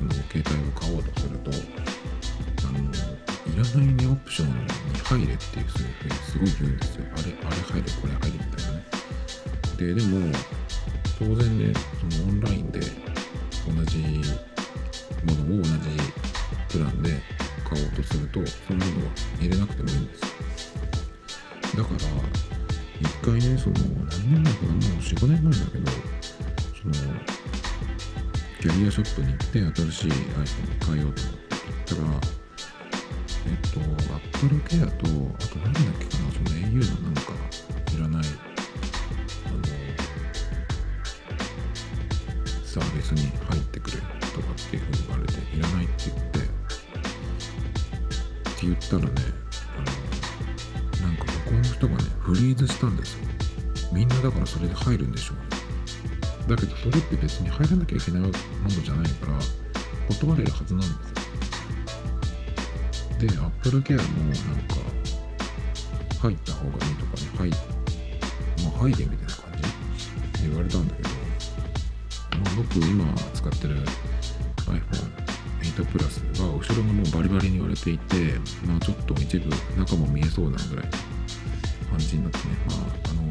[0.00, 1.87] あの携帯を買おうとすると
[3.58, 4.54] らないねオプションに
[5.04, 7.04] 入れっていうふうにすごい言うんですよ。
[7.12, 8.84] あれあれ入れこれ入れみたいなね。
[9.76, 10.32] ででも
[11.18, 13.98] 当然ねそのオンラインで同じ
[15.24, 15.70] ものを同じ
[16.68, 17.20] プランで
[17.68, 20.28] 買おうとするとそんなのは入れなくてもいいんですよ。
[21.76, 21.96] だから
[23.00, 25.92] 一回ねその何年前かなもう45年前だけど
[26.80, 26.94] その
[28.60, 31.94] キャリアショップに行って新しい iPhone に変えようと思って。
[31.94, 32.37] だから
[33.78, 37.20] と Apple Care とあと何だっけかなその au のなんか
[37.94, 38.22] いらない
[39.46, 39.56] あの
[42.64, 46.42] サービスに入ってくれとかっていうふうに言われていらないって言ってっ
[48.60, 49.10] て言ったらね
[49.76, 53.20] あのなんか向こうの人がねフリーズしたんですよ。
[53.92, 55.36] みんなだからそれで入るんでしょう。
[55.36, 55.58] ね
[56.48, 58.32] だけどそれって別に入らなきゃいけないもの
[58.70, 59.38] じゃないから
[60.08, 61.17] 断れるはずなんですよ。
[63.18, 64.76] で Apple Care もなんか
[66.20, 67.50] 入った方がいいとかね入
[68.64, 70.42] まあ入れみたいな感じ？
[70.42, 71.14] で言われたんだけどま
[72.50, 73.76] あ僕今使ってる
[74.66, 78.34] iPhone8 プラスは後ろがもうバリバリに言われていて
[78.66, 80.84] まあちょっと一部中も見えそうなぐらい
[81.90, 82.44] 感じになってね。
[82.68, 82.76] まあ
[83.10, 83.28] あの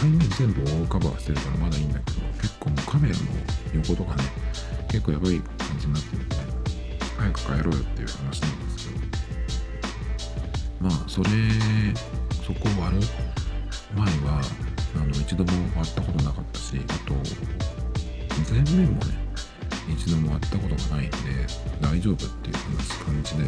[0.00, 3.20] 背面全部をカバーしてるからまだいいんだけど結構もうカメラの
[3.74, 4.24] 横とかね
[4.88, 6.36] 結構やばい感じになってるんで
[7.18, 9.00] 早く帰ろうよっていう話なんですけど
[10.80, 11.30] まあそれ
[12.46, 13.02] そこを割る
[13.96, 14.40] 前は
[14.96, 17.14] あの一度も割ったことなかったしあと
[18.52, 19.18] 前面もね
[19.88, 21.16] 一度も割ったことがないんで
[21.80, 23.44] 大丈夫っていう話感じで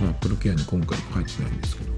[0.00, 1.92] まあ Apple Care に今回も入ってないんですけど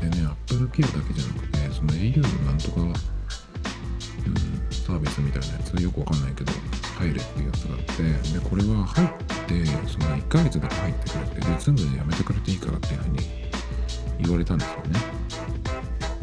[0.00, 2.94] でね Apple Care だけじゃなくてその au のなんとか、うん、
[4.70, 6.52] サービスみたいなやつよくわかんないけど
[6.98, 9.41] 入れっていうやつがあってでこれは入って
[9.86, 13.18] その1ヶ月だけ入ってくれてで全部やめてくれていいからっていうふうに
[14.20, 15.22] 言われたんですよね。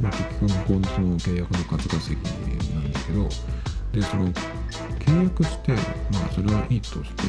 [0.01, 3.29] まあ、結局向こうのその契約の活稼ぎなんだけど
[3.91, 4.31] でその
[4.99, 7.23] 契約してまあそれはいいとして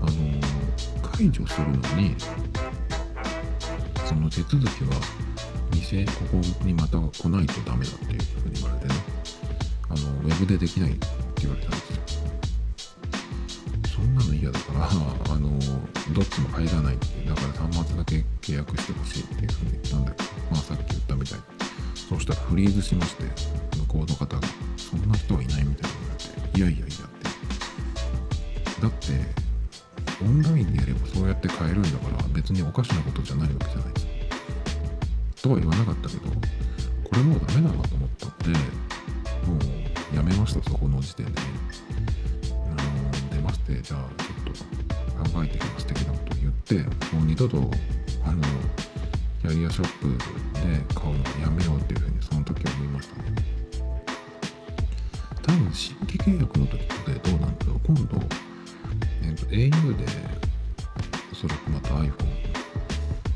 [0.00, 2.14] あの解除するのに
[4.06, 5.00] その手続きは
[5.72, 8.94] 店ここにまた来ないとダメだっていうふうに言われてね
[9.88, 11.06] あのウェブでできないって
[11.40, 12.01] 言われたんですよ
[14.02, 15.58] そんなの嫌だから あの
[16.12, 21.44] どっちも入らないってだから端末だけ契約してほしいっていうふうに言ったんだけどまあさっき言ったみたいに
[22.08, 23.22] そしたらフリーズしまして
[23.78, 24.42] 向こうの方が
[24.76, 28.82] そんな人はいないみたいに言われていやいやいやって。
[28.82, 29.42] だって
[30.20, 33.84] オンラインでやればそうやって買えるんだから別におかしなことじゃないわけじゃない
[35.40, 36.36] とは言わなかったけどこ
[37.14, 38.58] れもうダメだなと思ったんで
[39.46, 39.58] も
[40.12, 41.32] うやめましたそこの時点で。
[41.32, 41.91] ね
[43.72, 44.54] の出ましてじゃあちょっ
[45.24, 46.74] と考えてきます的なことを言って
[47.14, 47.56] もう二度と
[48.24, 48.42] あの
[49.40, 50.08] キャリアショップ
[50.54, 50.60] で
[50.94, 53.22] 買うのをやめようっていうふうにその時は思いましたね。
[55.42, 57.80] 多分新規契約の時ってどうなんだろう？
[57.84, 58.02] 今度、
[59.22, 60.04] えーと、au で
[61.32, 62.12] おそらくまた iPhone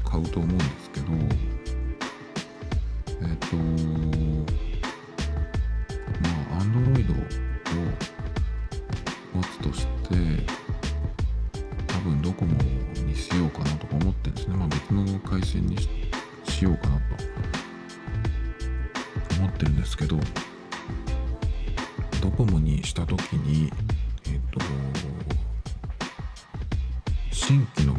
[0.05, 1.07] 買うと思うんですけど
[3.23, 3.57] えっ、ー、と
[6.23, 7.15] まあ Android を
[9.37, 10.15] 持つとして
[11.87, 12.55] 多分ドコモ
[13.05, 14.57] にしようかなとか思ってるんですね。
[14.57, 15.77] まあ別の回線に
[16.45, 17.03] しようかなと。
[19.39, 20.19] 思ってるんですけど
[22.23, 23.71] ドコモにした時に
[24.27, 24.61] えっ、ー、と
[27.31, 27.95] 新規の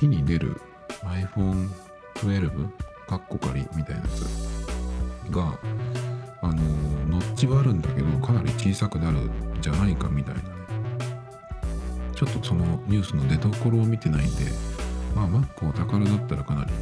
[0.00, 0.58] 次に出る
[1.02, 2.68] iPhone12
[3.06, 5.58] カッコ仮みたいなやつが
[6.40, 6.54] あの、
[7.06, 10.40] ノッチはあるんだけどかなり小さくなるんじゃないかみたいな。
[10.40, 10.48] ね
[12.14, 14.44] ちょっとそのニュースの出どころを見てないんで
[15.14, 16.72] まあ Mac お宝だったらかなり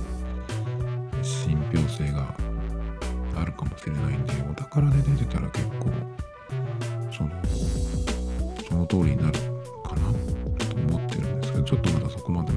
[1.23, 2.35] 信憑性が
[3.37, 5.91] あるかもしれないんでお宝で出てたら結構
[7.13, 7.31] その
[8.69, 9.39] その通りになる
[9.85, 10.13] かな
[10.67, 12.48] と思ってるんですけどちょっとまだそこまで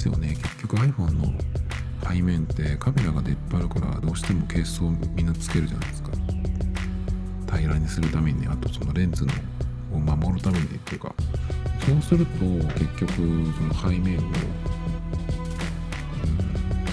[0.00, 0.28] ですよね。
[0.28, 1.26] 結局 iPhone の
[2.08, 6.10] 背面ってカメラが出っ張るからどうしてもケースをみんなつけるじゃないですか。
[7.54, 9.32] 平らにするためにあとそのレンズの
[9.92, 11.14] を守るためにっていうか。
[11.86, 12.44] そうすると
[12.78, 14.22] 結局その背面を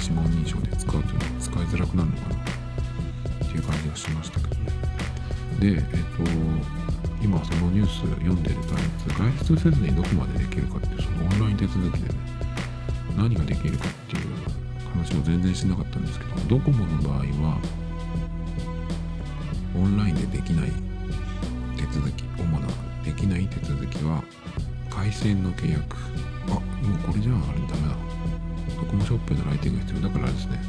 [0.02, 2.36] 指紋認証で使うというのは使いづらくなるのかな。
[2.36, 4.72] っていう感じがしましたけどね。
[5.60, 5.88] で、えっ、と、
[7.24, 12.37] 今そのニュース読んでるとやつ、外出せずにどこまでできるかっていう、そのオンライン手続きでね、
[13.18, 14.24] 何ができるかっていう
[14.94, 17.60] 話を全然しなかったんですけど、ドコモの場合は、
[19.76, 20.72] オンラインでできない
[21.76, 22.68] 手続き、主な
[23.04, 24.24] できない手続きは、
[24.90, 25.98] 回線の契約。
[26.48, 26.62] あ、もう
[27.08, 27.96] これじゃああれダメだ。
[28.80, 30.02] ドコモショップへの来店が必要。
[30.02, 30.62] だからですね。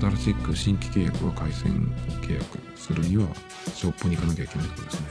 [0.00, 3.26] 新しく新規契約は回線契約するには
[3.74, 5.06] ショップに行かなきゃいけないとことですね。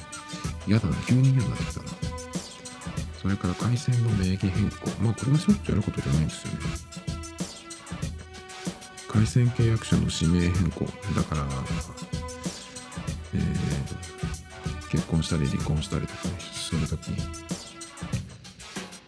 [0.68, 0.96] 嫌だな。
[1.08, 1.91] 急に嫌になってきたな。
[3.22, 6.60] それから回線の名義変更まあこれはしょっちゅうやることじゃないんですよね
[9.08, 11.46] 回線契約者の指名変更だから
[13.34, 17.18] えー、結婚したり離婚したりとかするときに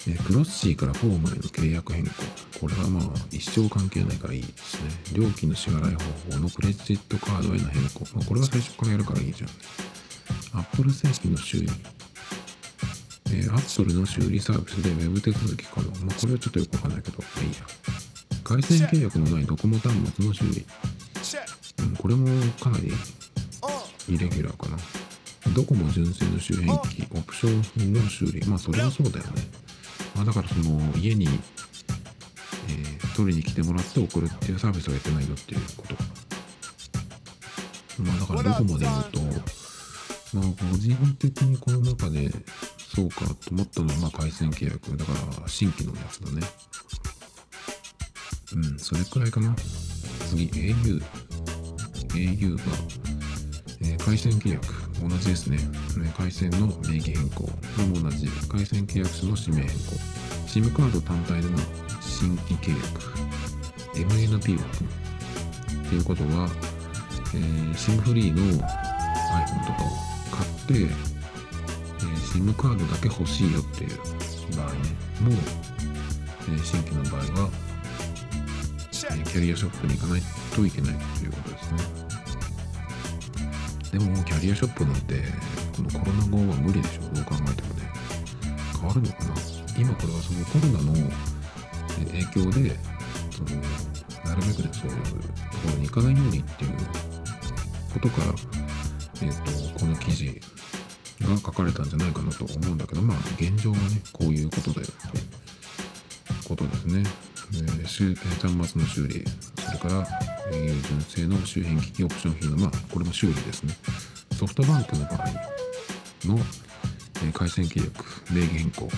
[0.06, 2.12] えー、クロッシーからフォームへの契約変更。
[2.60, 4.90] これはまあ一生関係ないからいいですね。
[5.14, 8.02] 料金の支払い方法のクレジットカードへの変更。
[8.14, 9.54] まあ、これは最初からやるからいいじゃんね。
[10.54, 11.70] Apple 製品の修理。
[13.34, 15.90] えー、Apple の修理サービスで Web 手続き可能。
[16.06, 17.66] まあ、これはちょっとよくわかんないけど、ま、いいや。
[18.44, 20.66] 回線契約のないドコモ端末の修理。
[21.80, 22.28] うん、これも
[22.60, 22.94] かなり
[24.08, 24.78] イレギュラーかな。
[25.56, 28.46] ドコモ純正の周辺機、オプションの修理。
[28.46, 29.42] まあ、それはそうだよね。
[30.16, 35.96] まあ、だからその家に、えー、取りに来てもらって送るっていうサービスはやってないよっていうこと。
[38.04, 39.22] まあだからどこまで言うと、
[40.34, 42.32] まあ個人的にこの中で
[42.96, 44.96] そうかと思ったのはまあ回線契約。
[44.96, 46.46] だから新規のやつだね。
[48.56, 49.56] うん、それくらいかな。
[50.30, 51.02] 次、au。
[52.10, 52.64] au が、
[53.82, 54.68] えー、回線契約。
[55.02, 55.58] 同じですね。
[56.16, 57.50] 回線の名義変更も
[58.04, 58.28] 同じ。
[58.48, 59.96] 回線契約者の氏名変更。
[60.46, 61.58] SIM カード単体での
[62.00, 63.02] 新規契約。
[63.96, 65.88] MNP を組む。
[65.88, 66.48] っていうことは、
[67.34, 67.38] え、
[67.74, 69.88] SIM フリーの iPhone とかを
[70.30, 71.13] 買って、
[72.34, 73.98] SIM カードだけ欲しいよっていう
[74.58, 74.80] 場合ね。
[75.22, 75.34] もう、
[76.50, 77.50] えー新規の場合は、
[79.12, 80.22] えーキャリアショップに行かない
[80.56, 81.78] といけないということですね。
[83.92, 85.22] でももキャリアショップなんて
[85.76, 87.02] このコロナ後は無理でしょ。
[87.14, 87.92] どう考えてもね。
[88.74, 89.36] 変わるのかな。
[89.78, 90.94] 今これはそのコロナの
[92.00, 92.76] 影響で
[93.30, 93.62] その
[94.26, 96.72] なるべくねそういうところに行かないようにっていう
[97.94, 98.34] ことから、
[99.22, 100.42] えー、とこの記事
[101.28, 107.04] が書かれたんじゃないかなと思うんだけどまあ現状はねこういうことだよってことですね。
[107.56, 109.24] えー端末の修理
[109.64, 110.08] それから、
[110.52, 113.74] えー純正の周辺機器オプション品のまあこれも修理ですね
[114.38, 115.18] ソフトバンクの場合
[116.26, 116.40] の、
[117.24, 118.90] えー回線契約名義変更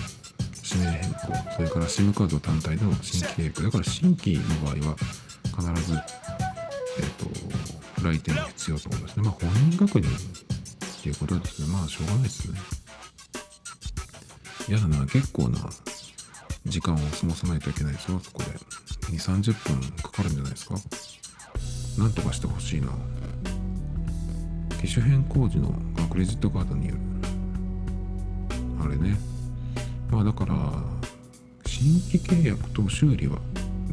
[0.64, 1.18] 指名変更
[1.54, 4.96] それから SIM カード単体の新規契約だから新規の場合は
[5.76, 5.94] 必ず、
[6.98, 10.55] えー、と来店が必要と思いうことですねまあ本人確認
[11.06, 11.68] っていうことですね。
[11.68, 12.58] まあしょうがないですね。
[14.68, 15.60] 嫌だな結構な
[16.64, 18.18] 時間を過ごさないといけないですよ。
[18.18, 18.48] そこで。
[19.06, 20.74] 2 3 0分かかるんじゃないですか。
[21.96, 22.88] なんとかしてほしいな。
[24.82, 25.72] 機種変更時の
[26.10, 27.00] クレジットカードによる。
[28.82, 29.16] あれね。
[30.10, 30.56] まあだから
[31.66, 33.38] 新規契約と修理は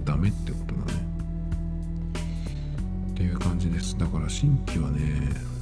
[0.03, 1.05] ダメってことだね。
[3.11, 3.95] っていう感じです。
[3.99, 5.52] だから新規はね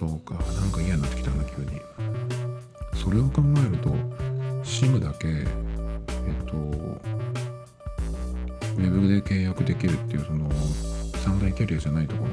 [0.00, 0.32] そうか。
[0.32, 1.78] なんか嫌になってきたな急に。
[2.94, 3.90] それを考えると
[4.64, 10.50] SIM だけえっとウェブで契約できるっていうその
[11.22, 12.24] 三大キャリアじゃないとこ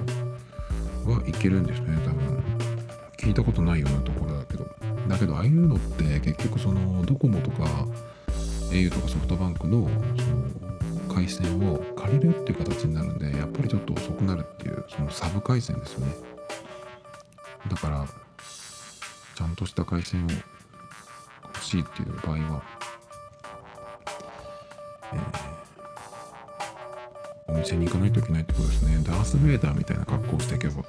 [1.05, 2.41] ろはいけるんですね多分。
[3.17, 4.65] 聞いたことないようなところだけど。
[5.09, 7.65] だけどああいうのって結局そのドコモとか
[8.71, 16.36] au とかソフトバンクのその回線を借りるっていう形になるんでやっぱりちょっと遅くなるっていうそのサブ回線ですよね。
[17.69, 18.05] だから
[19.35, 20.29] ちゃんとした回線を
[21.43, 22.63] 欲しいっていう場合は、
[25.13, 25.57] えー
[27.49, 29.01] お店に行かないといけないってことですね。
[29.03, 30.83] ダース・ベイダーみたいな格好をしていけば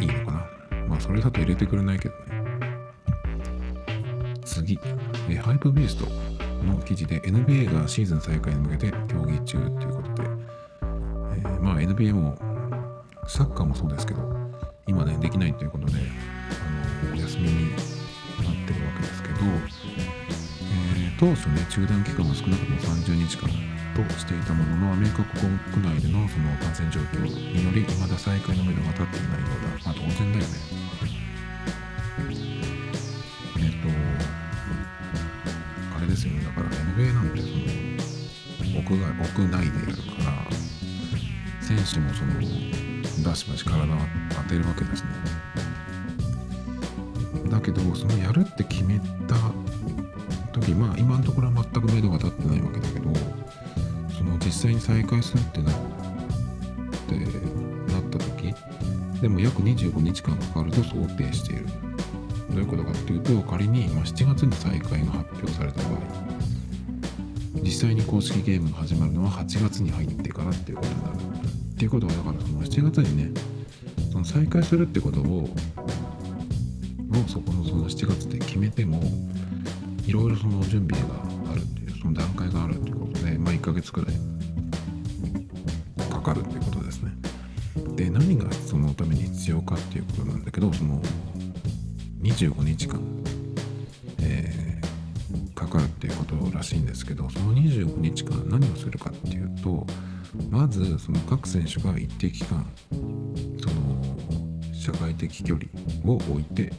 [0.00, 0.46] いいのかな。
[0.88, 2.24] まあそれだと入れてくれないけどね。
[4.42, 4.80] 次、
[5.28, 6.06] えーハイプビースト
[6.64, 12.34] の記事で NBA がシーズン再開に向けて協議中ということで、えーまあ NBA も
[13.28, 14.22] サッカーもそうですけど、
[14.86, 17.80] 今ね、できないということで、あのお休みになっ
[18.66, 23.48] てるわけですけど、えー当初ね、中断期間は少なくとも30日間
[23.94, 25.48] としていたものの、アメリカ国
[25.80, 29.84] 内でのその感染状況により、未だ再開の目処が立っていないようだ。
[29.86, 30.50] まあ当然だよね。
[33.56, 33.88] えっ、と、
[35.96, 40.44] あれですよね、だから NBA なんてその、屋外、屋内でやるから、
[41.62, 43.98] 選手もその、バシバシ体を
[44.30, 45.10] 当てるわけですね。
[47.50, 48.98] だけど、そのやるって決め
[49.28, 49.36] た
[50.60, 53.10] 時まあ今のところは全く目処が立ってないわけだけど
[54.16, 55.74] その実際に再開するってなっ
[57.08, 57.16] て
[57.92, 58.54] なった時
[59.20, 61.66] でも約25日間かかると想定している
[62.50, 65.98] どういうことかっていうと仮にま7月に再開が発表された場合
[67.62, 71.23] 実際に公式ゲームが始まるのは8月に入ってからっていうことになる
[71.84, 73.30] っていうことはだからその7月にね
[74.10, 75.48] その再開するってことをを
[77.28, 79.02] そこのその7月で決めても
[80.06, 81.08] いろいろその準備が
[81.52, 84.14] あるっていうその段階があるっていうことでまあ1ヶ月くらい
[86.10, 87.12] かかるっていうことですね。
[87.96, 91.02] で何がそのために必要かっていうことなんだけどその
[92.22, 92.98] 25日間、
[101.04, 105.66] その各選手が一定期間その社会的距離
[106.10, 106.72] を置いて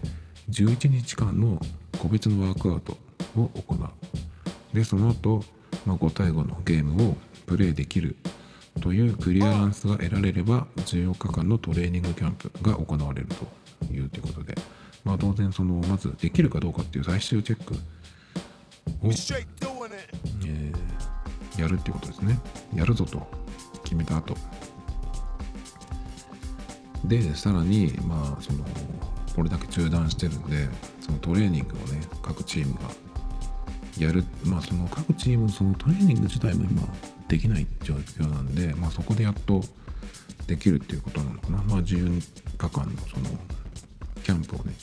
[0.50, 1.62] 11日間の
[2.00, 2.98] 個別のワークアウト
[3.38, 4.76] を行う。
[4.76, 5.44] でその後、
[5.86, 8.16] まあ5対5のゲームをプレイできる
[8.82, 14.56] というクリアランスが得られれば14日間のトレーニングキャンプが行われるというということで、
[15.04, 17.78] まあ、当然そのまずできるかどうかっていう最終チェックを.
[20.48, 21.06] えー
[21.58, 22.40] やるっていうことですね。
[22.74, 23.45] やるぞと
[23.86, 24.36] 決めた後。
[27.06, 28.66] でさらにまあその
[29.36, 30.68] これだけ中断してるんで
[31.00, 32.82] そのトレーニングをね各チームが
[33.98, 34.26] やる。
[34.44, 36.82] まあその各チームそのトレーニング自体も今
[37.28, 39.62] できない状況なんでまあそこでやっと
[40.48, 41.64] できるっていうことなのかな。
[41.64, 42.22] まあ14
[42.58, 43.30] 日間のその
[44.24, 44.74] キャンプをね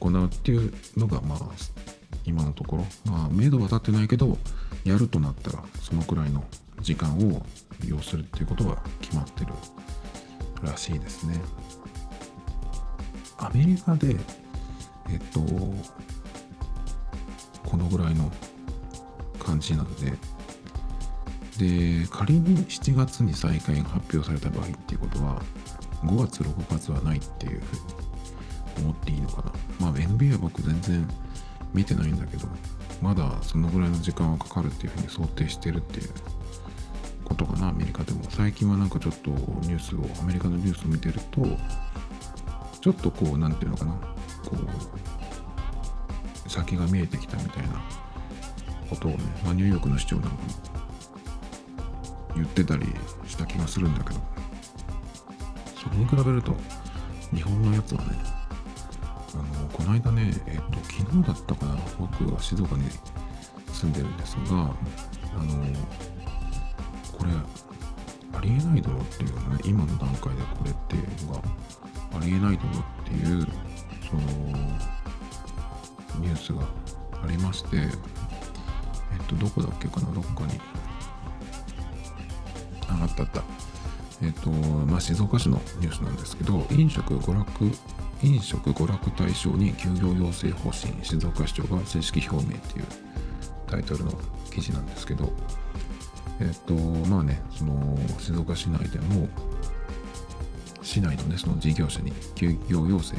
[0.00, 1.38] 行うっていうのがまあ
[2.24, 2.86] 今のところ。
[3.04, 4.36] まあ明度は立ってないけど
[4.84, 6.44] やるとなったらそのくらいの
[6.80, 7.46] 時間を
[7.86, 9.52] 要するっていうことが決まってる
[10.62, 11.40] らしいですね。
[13.38, 14.16] アメリカで
[15.10, 15.40] えっと
[17.68, 18.30] このぐらいの
[19.38, 20.12] 感じなので
[21.58, 25.42] で仮に7月に再開が発表された場合っていうことは
[26.04, 27.72] 5月6月はないっていうふ
[28.78, 29.52] うに思っていいのかな。
[29.80, 31.08] まあ NBA は僕全然
[31.72, 32.48] 見てないんだけど
[33.02, 36.10] まだそのぐらいの時間はかかるっていうふうに想定してるっていう
[37.24, 38.22] ことかなアメリカでも。
[38.30, 41.42] 最近はなんかちょっとニュースをアメリカのニュースを見てると
[42.80, 43.92] ちょっとこう何て言うのかな。
[44.44, 44.56] こ
[46.46, 47.82] う先が見えてきたみたいな
[48.88, 50.38] ことをね、まあ、ニューヨークの市長なんかも
[52.36, 52.86] 言ってたり
[53.26, 54.20] した気がするんだけど
[55.82, 56.54] それに比べると
[57.34, 58.06] 日本のやつはね
[59.32, 61.76] あのこの間ねえっ、と昨日だったかな。
[61.98, 62.84] 僕は静岡に
[63.72, 65.64] 住んでるんですがあの
[67.24, 67.28] こ
[68.32, 71.42] れありえないだろうっていうね今の段階でこれっていうのが
[72.16, 73.46] ありえないだろうっていう
[74.08, 74.22] その
[76.20, 76.62] ニュースが
[77.22, 77.90] ありましてえっ
[79.26, 80.60] とどこだっけかなどっかに。
[82.88, 83.42] ああったあった。
[84.22, 87.70] えっとまあ静岡市のニュースなんですけど飲食娯楽
[88.22, 92.86] 飲食娯楽対象に休業要請方針静岡市長が正式表明っていう
[93.66, 94.12] タイトルの
[94.50, 95.32] 記事なんですけど
[96.40, 99.28] えっとまあねその静岡市内でも
[100.82, 103.16] 市内のねその事業者に休業要請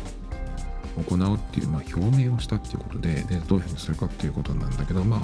[0.97, 5.21] を行うっていう、まあ、表明をしたっていうことででどういうふうにするかっていうことなんだけどまあ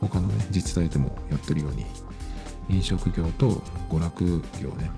[0.00, 1.86] 他のね自治体でもやってるように
[2.68, 4.24] 飲食業と娯楽
[4.60, 4.90] 業ね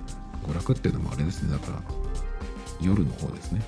[0.43, 1.51] 娯楽っていうのもあれですね。
[1.51, 1.81] だから
[2.81, 3.61] 夜の方ですね。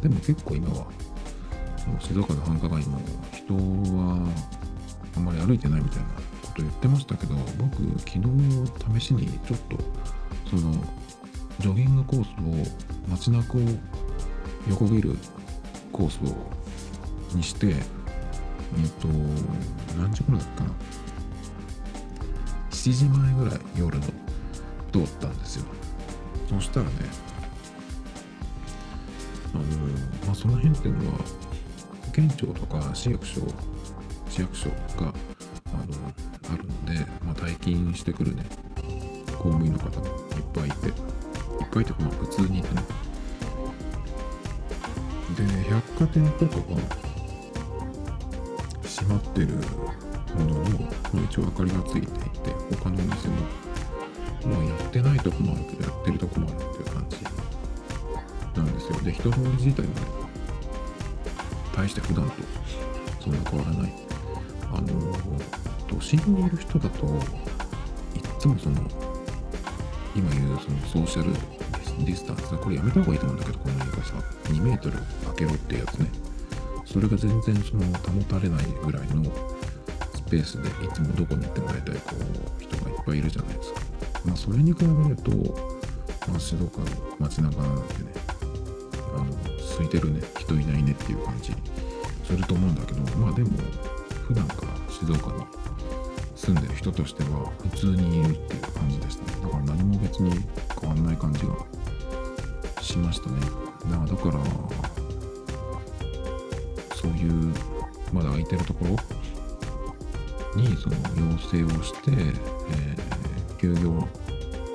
[0.00, 0.86] でも結構今は
[1.98, 3.00] 静岡の繁華街も
[3.32, 4.28] 人は
[5.16, 6.08] あんまり歩いてないみたいな
[6.60, 9.78] と言ってましたけど僕昨日試しにちょっと
[10.50, 10.72] その
[11.58, 13.60] ジョギングコースを街中を
[14.68, 15.16] 横切る
[15.92, 16.36] コースを
[17.34, 17.76] にしてえっ
[19.00, 19.08] と
[19.98, 20.74] 何時頃だったかな。
[22.70, 24.06] 7時前ぐらい夜の
[24.92, 25.64] 通ったんですよ。
[26.48, 26.92] そしたらね
[29.54, 29.62] あの
[30.26, 31.18] まあその辺っていうのは
[32.12, 33.42] 県庁とか市役所
[34.28, 35.12] 市役所が
[37.60, 38.44] 勤してくるね。
[39.38, 40.12] 公務員の方もいっ
[40.52, 40.88] ぱいいて。
[40.88, 40.94] いっ
[41.72, 42.82] ぱいっていうかまあ普通にいてね。
[45.36, 46.62] で百貨店とかが
[48.82, 49.46] 閉まってる
[50.34, 50.64] ものの、
[51.12, 52.06] ま、一応明かりがついていて
[52.76, 53.36] 他のお店も
[54.44, 57.16] まあやってないとこもあるけどやってるとこもあるっていう感じ
[58.56, 59.00] なんですよ。
[59.00, 60.00] で人通り自体もね
[61.76, 62.32] 大して普段と
[63.20, 63.92] そんな変わらない。
[64.72, 67.12] あの都心にいる人だといっ
[68.38, 68.76] つもその
[70.14, 71.32] 今言うそのソーシャル
[72.04, 74.00] ディスタンスこれやめた方がいいと思うんだけどこの言い方
[74.52, 76.06] 2メートル開けろってやつね。
[76.86, 79.24] それが全然その保たれないぐらいの
[80.14, 82.16] スペースでいつもどこに行っても大体こ
[82.58, 83.80] う人がいっぱいいるじゃないですか。
[84.24, 85.30] まあそれに比べると、
[86.28, 86.86] まあ、静岡の
[87.18, 88.12] 街中なんてね
[89.14, 89.26] あの
[89.76, 90.20] 空いてるね。
[90.38, 91.52] 人いないねっていう感じ。
[92.24, 93.50] すると思うんだけどまあでも
[94.26, 95.59] 普段から静岡に
[96.40, 99.42] 住んでる人としては普通にいるっていう感じでしたね。
[99.42, 100.32] だから何も別に
[100.80, 101.54] 変わんない感じが
[102.80, 103.40] しましたね。
[103.90, 104.40] だから
[106.96, 107.54] そういう
[108.12, 110.96] まだ空いてるところにその
[111.30, 114.08] 要請をして、えー、休業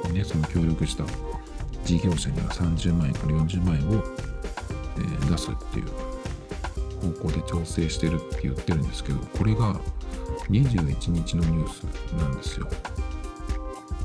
[0.10, 1.04] にねその協力した
[1.84, 4.04] 事業者には30万円から40万円を、
[4.98, 5.88] えー、出すっていう
[7.14, 9.80] 方向で調整してるって言ってるんですけどこれが
[10.50, 12.68] 21日のニュースなんですよ。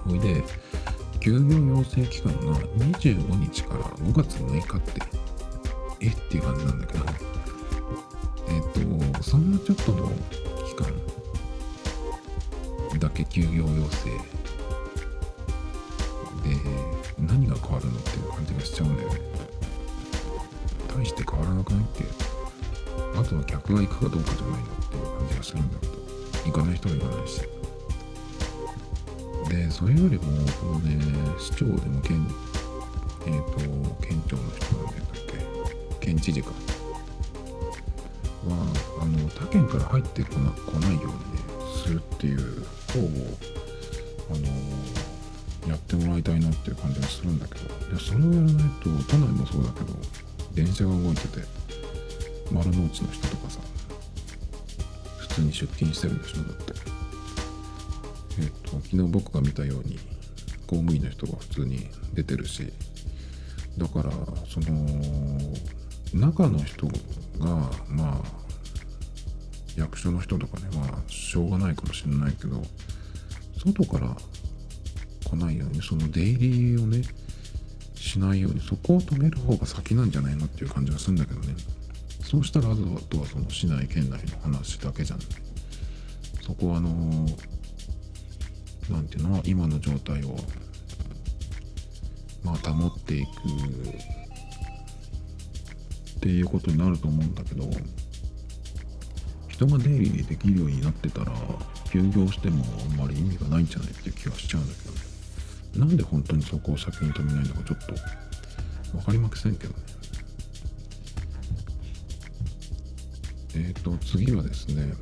[0.06, 0.42] ほいで
[1.20, 5.02] 休業要請期間が25日から5月6日って
[6.00, 7.04] えっていう感じなんだけど
[8.48, 8.62] えっ、
[9.14, 10.10] とそんなちょっとの
[10.66, 10.86] 期間
[12.98, 14.08] だけ休業要請
[16.42, 16.56] で
[17.18, 19.20] 何が変わるのっていう感じがしちゃうんだよね。
[20.88, 22.04] 大して変わらなくないって
[23.16, 25.89] あとは客が行くかどうかじゃないのっていう感じがするんだけど
[26.44, 27.42] 行かない人は行かないし。
[29.48, 30.22] でそれよりも
[30.60, 30.98] このね
[31.38, 32.26] 市長でも県
[33.26, 33.58] えっ、ー、と
[34.06, 34.94] 県庁の人なんだっ
[35.98, 36.06] け？
[36.06, 36.50] 県知事か。
[36.50, 36.54] は
[39.02, 41.16] あの他県から入ってこな来ないようにね
[41.84, 42.38] するっていう
[42.92, 43.02] 方を
[44.30, 44.32] あ
[45.66, 47.68] のやってもらいたいなっていう感じがするんだけど。
[47.96, 49.92] でそれをやらないと都内もそうだけど
[50.54, 51.40] 電車が動いてて
[52.52, 53.58] 丸の内の人とかさ
[55.40, 57.00] に出勤してるんでしょだって。
[58.38, 59.98] えっと昨日僕が見たように
[60.66, 62.72] 公務員の人が普通に出てるし
[63.76, 64.10] だから
[64.46, 64.86] その
[66.14, 66.92] 中の人が
[67.88, 68.22] まあ
[69.76, 72.62] 役所の人とかねまあしょうがないかもしれないけど
[73.58, 74.16] 外から
[75.28, 77.02] 来ないようにその出入りをね
[77.94, 81.54] しないようにそこを止める方が先なんじゃないのっていう感じがするんだけどね。
[82.30, 85.18] そうしたらあとはその市内県内の話だけじゃん
[86.46, 87.26] そこはあの
[88.88, 90.36] 何ていうの今の状態を
[92.44, 93.28] まあ保っていく
[96.18, 97.68] っていうことになると思うんだけど
[99.48, 101.32] 人が出入りできるようになってたら
[101.90, 105.00] 休業してもあんまり意味がないんじゃないっていう気はしちゃうんだけどね。
[105.78, 107.94] なんで本当にそこを先に止めないのかちょっと
[108.98, 109.99] 分かりませんけどね。
[113.54, 114.92] えっ、ー、と次はですね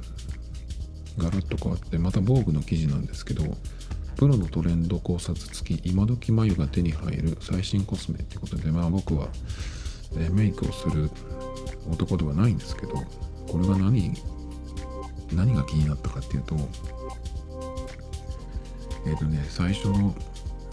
[1.18, 3.42] ガラッと変わってまた防具の記事なんですけど
[4.16, 9.28] プロのトレンド考察付き今時眉が手に入る最新コスメってことでまあ僕は、
[10.16, 11.08] えメイクをする
[11.88, 12.94] 男ではないんですけど
[13.46, 14.12] これが何
[15.32, 16.56] 何が気になったかっていうと
[19.06, 20.14] えっ、ー、とね最初の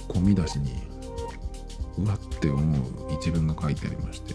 [0.07, 0.71] 込み出しに
[1.97, 4.34] うわって思う一文が書いてありまして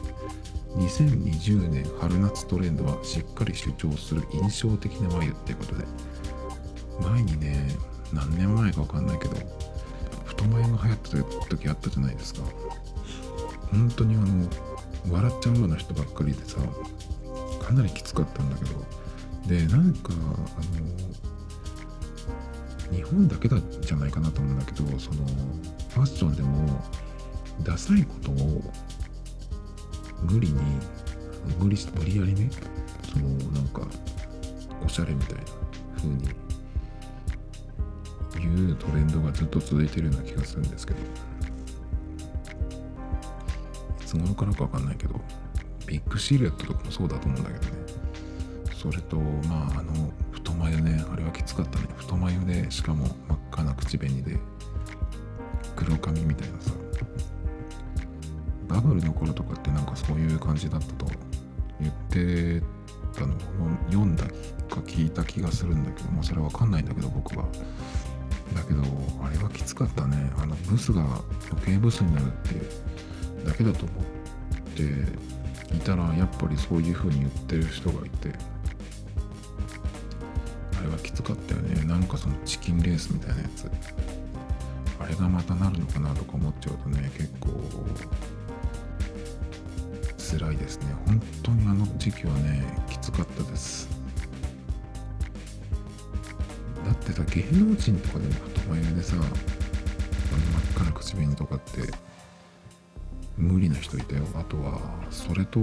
[0.77, 5.85] 2020年春夏トレンドはしっかり主張する印象的な眉っていうことで。
[7.01, 7.66] 前にね
[8.12, 9.37] 何年前か分かんないけど
[10.27, 10.99] 太眉が流行っ
[11.41, 12.43] た時あったじゃないですか。
[13.71, 14.49] 本当にあの
[15.11, 16.59] 笑っちゃうような人ばっかりでさ
[17.62, 18.85] かなりきつかったんだけど。
[19.47, 20.16] でなんかあ
[22.91, 25.25] の日本だけだじゃないかなと思うんだけどその
[25.89, 26.85] ファッションでも
[27.62, 28.62] ダサいことを
[30.23, 30.55] 無理に
[31.59, 32.51] 無理無理やりね
[33.12, 33.83] そのなんか
[34.85, 35.43] おしゃれみたいな
[35.97, 36.29] 風に
[38.35, 41.01] 言うトレンドがずっと続いてるような気がするんですけど。
[44.01, 45.21] いつ頃からかわかんないけど
[45.87, 47.73] ビッグシルエットとかもそうだと思うんだけどね。
[48.75, 51.87] それとまああの太眉ねあれはきつかったね。
[51.97, 54.39] 太眉でしかも真っ赤な口紅で
[55.77, 56.73] 黒髪みたいなさ。
[58.66, 59.89] バブルの頃とかってなんか
[60.31, 61.07] いう感じだったと
[61.81, 62.62] 言って
[63.14, 63.39] たのを
[63.87, 64.24] 読んだ
[64.68, 67.47] か聞いた気がするんだけどもそれわかんないんだけど僕は
[68.55, 68.83] だけど
[69.22, 71.03] あれはきつかったねあのブスが
[71.51, 74.05] 余計ブスになるってだけだと思っ
[74.74, 74.83] て
[75.74, 78.33] いたらやっぱりそういう風に言ってる人がいて
[80.78, 81.85] あれはきつかったよね。
[81.85, 83.70] なんかそのチキンレースみたいなやつ。
[84.99, 87.49] あれがまたなるのかなとか思っちゃうとね結構
[90.39, 90.95] 辛いですね。
[91.07, 93.89] 本当にあの時期はねきつかったです。
[96.85, 99.26] だってさ芸能人とかでも太眉でさ真っ
[100.76, 101.93] 赤な口紅とかって
[103.37, 104.22] 無理な人いたよ。
[104.35, 105.59] あとはそれと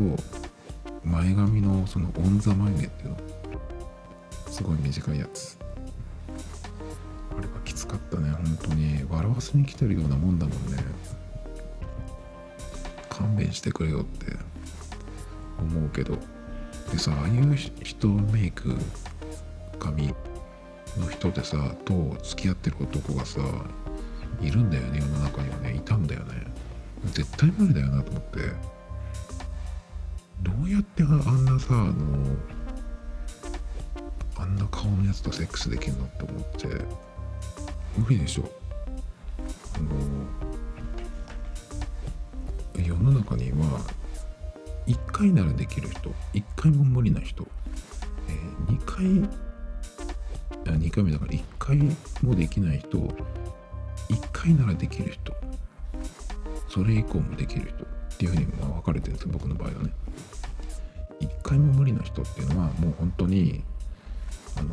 [1.04, 3.18] 前髪のそのオンザ眉毛っていうの
[4.50, 5.58] すごい短いやつ。
[7.38, 8.32] あれはきつかったね。
[8.32, 9.06] 本当に。
[9.10, 10.84] 笑わせに来てるようなもんだもんね。
[13.10, 14.47] 勘弁してくれよって。
[15.60, 16.18] 思うけど。
[16.92, 18.76] でさああいう人メイク
[19.80, 20.08] 髪
[20.98, 23.42] の人でさと付き合ってる男がさ
[24.42, 25.76] いるんだよね世の中にはね。
[25.76, 26.48] いたんだよね。
[27.12, 28.40] 絶対無理だよなと思って。
[30.44, 31.94] どうやってあんなさあの
[34.38, 36.68] あんな顔のやつとセックスできるのって思って。
[37.98, 38.50] 無理でしょ。
[39.76, 39.90] あの
[42.84, 43.82] 世の中には
[44.88, 47.46] 1回ならできる人1回も無理な人、
[48.30, 49.30] えー、2回
[50.74, 51.78] あ2回目だから1回
[52.24, 53.14] もできない人1
[54.32, 55.34] 回ならできる人
[56.70, 59.92] それ以降もできる人っていうふうにまあ分かれてるんですよ僕の場合はね。
[61.20, 63.64] 1回も無理な人っていうのはもう本当に
[64.56, 64.70] あの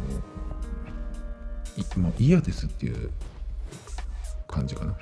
[2.03, 3.11] もう嫌ですっていう
[4.47, 4.97] 感じかな。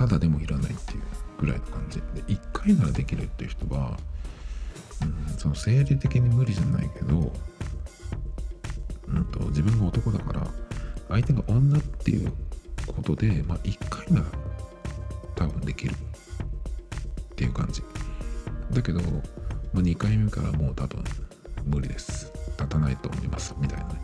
[0.00, 1.02] ただでもいらないっていう
[1.38, 1.98] ぐらいの感じ。
[2.14, 3.98] で1回ならできるっていう人は、
[5.02, 7.30] うん、その生理的に無理じゃないけど、
[9.08, 10.46] うんと、自分が男だから
[11.10, 12.32] 相手が女っていう
[12.86, 14.26] ことで、まあ、1回なら
[15.34, 15.96] 多分できるっ
[17.36, 17.82] ていう感じ。
[18.70, 21.04] だけど、まあ、2回目からもう多分
[21.66, 22.32] 無理です。
[22.56, 24.00] 立たないと思いますみたいな、ね、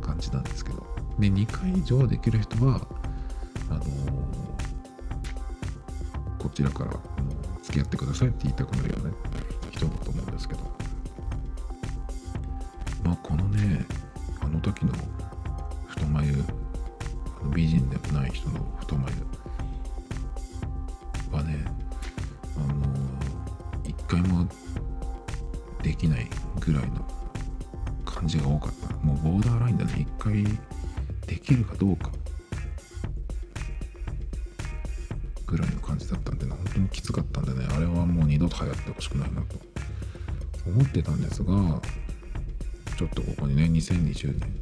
[0.00, 0.86] 感じなんですけど。
[1.18, 2.86] で2回以上できる人は
[3.70, 4.55] あのー
[6.46, 7.30] こちらからあの
[7.60, 9.10] 付き合ってくださいって言いたくなるよね
[9.72, 10.60] 人だと思うんですけど。
[13.02, 13.84] まあこのね
[14.40, 14.92] あの時の
[15.88, 16.32] 太眉
[17.40, 19.12] あの美人でもない人の太眉
[21.32, 21.64] はね
[22.56, 22.86] あの
[24.06, 24.48] 回も
[25.82, 26.30] できない
[26.60, 27.04] ぐらいの
[28.04, 28.94] 感じが多かった。
[29.04, 29.92] もうボーダーラインだね。
[29.98, 30.44] 一回
[31.26, 32.12] できるかどうか。
[35.46, 39.56] ぐらいの感じだったんで、ね、本当にきつかったんでねあれはもう二度と流行ってほしくないなと
[40.66, 41.52] 思ってたんですが
[42.98, 44.60] ちょっとここにね2020年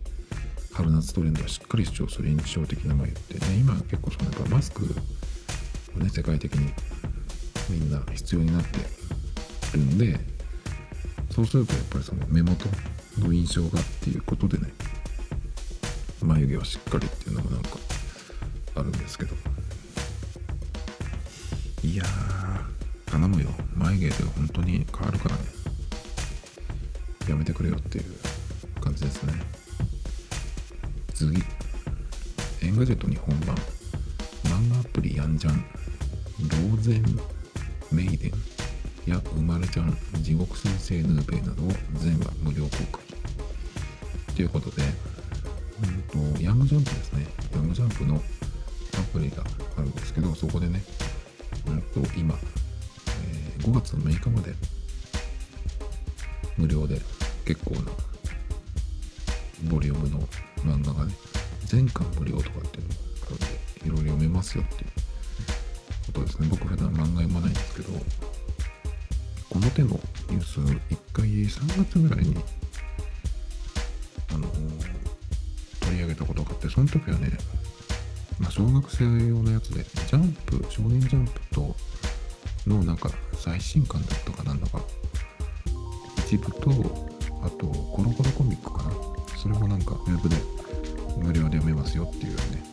[0.73, 4.85] 春夏トレンドはしっかり主張する印象的な眉ってね今結構そのやっぱマスク
[5.97, 6.73] をね世界的に
[7.71, 8.79] みんな必要になって
[9.75, 10.19] るんで
[11.31, 12.67] そうするとやっぱりその目元
[13.19, 14.73] の印象がっていうことでね
[16.23, 17.71] 眉毛はしっかりっていうのもなんか
[18.75, 19.54] あるんですけど。
[21.85, 23.51] いやー頼むよ。
[23.77, 25.43] 眉毛で本当に変わるからね。
[27.29, 28.05] やめてくれよっていう
[28.81, 29.35] 感じですね。
[31.13, 31.43] 次。
[32.63, 33.55] Engadget 日本版。
[34.45, 35.63] 漫画アプリヤンジャン
[36.41, 37.05] ローゼン
[37.93, 38.33] メイデン。
[39.11, 39.95] や、うまるちゃん。
[40.23, 41.69] 地獄先生ぬ～べ～などを
[41.99, 44.35] 全話無料公開。
[44.35, 44.83] ということで、
[46.17, 47.27] うんと、ヤングジャンプですね。
[47.53, 49.45] ヤングジャンプのアプリが
[49.77, 50.83] あるんですけどそこでね、
[51.67, 54.55] うんと、今、えー、5月の6日まで
[56.57, 57.01] 無料で
[57.45, 57.93] 結構な
[59.71, 60.21] ボリュームの
[60.59, 61.15] 漫画がね
[61.65, 62.97] 全巻無料とかっていうので
[63.85, 64.91] いろいろ読めますよっていう
[66.07, 66.49] ことですね。
[66.51, 67.89] 僕普段漫画読まないんですけど
[69.51, 70.73] この手のニュース1
[71.13, 72.37] 回3月ぐらいに
[74.33, 74.49] あの
[75.81, 77.31] 取り上げたことがあってその時はね、
[78.39, 81.75] まあ、小学生用のやつでジャンプ少年ジャンプと
[82.67, 84.81] のなんか最新刊だったかなんだか。
[86.27, 86.71] 一部と
[87.43, 88.93] あとコロコロコミックかな。
[89.37, 90.37] それもなんかウェブで
[91.19, 92.65] 無料で読めますよっていうね。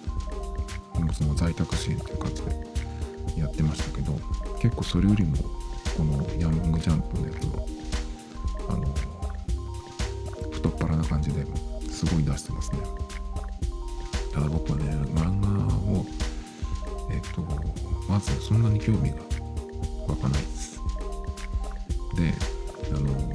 [1.14, 2.52] その在宅支援っていう感じで
[3.38, 4.18] やってましたけど
[4.60, 5.36] 結構それよりも
[5.98, 7.66] このヤングジャンプのやつは
[8.70, 8.94] あの
[10.52, 11.46] 太っ腹な感じで
[11.90, 12.80] すごい出してますね。
[14.32, 15.48] ただ僕はね漫画
[15.92, 16.06] を
[17.12, 17.42] えっと
[18.10, 19.18] まずそんなに興味が
[20.08, 20.80] 湧かないです
[22.16, 22.34] で
[22.96, 23.34] あの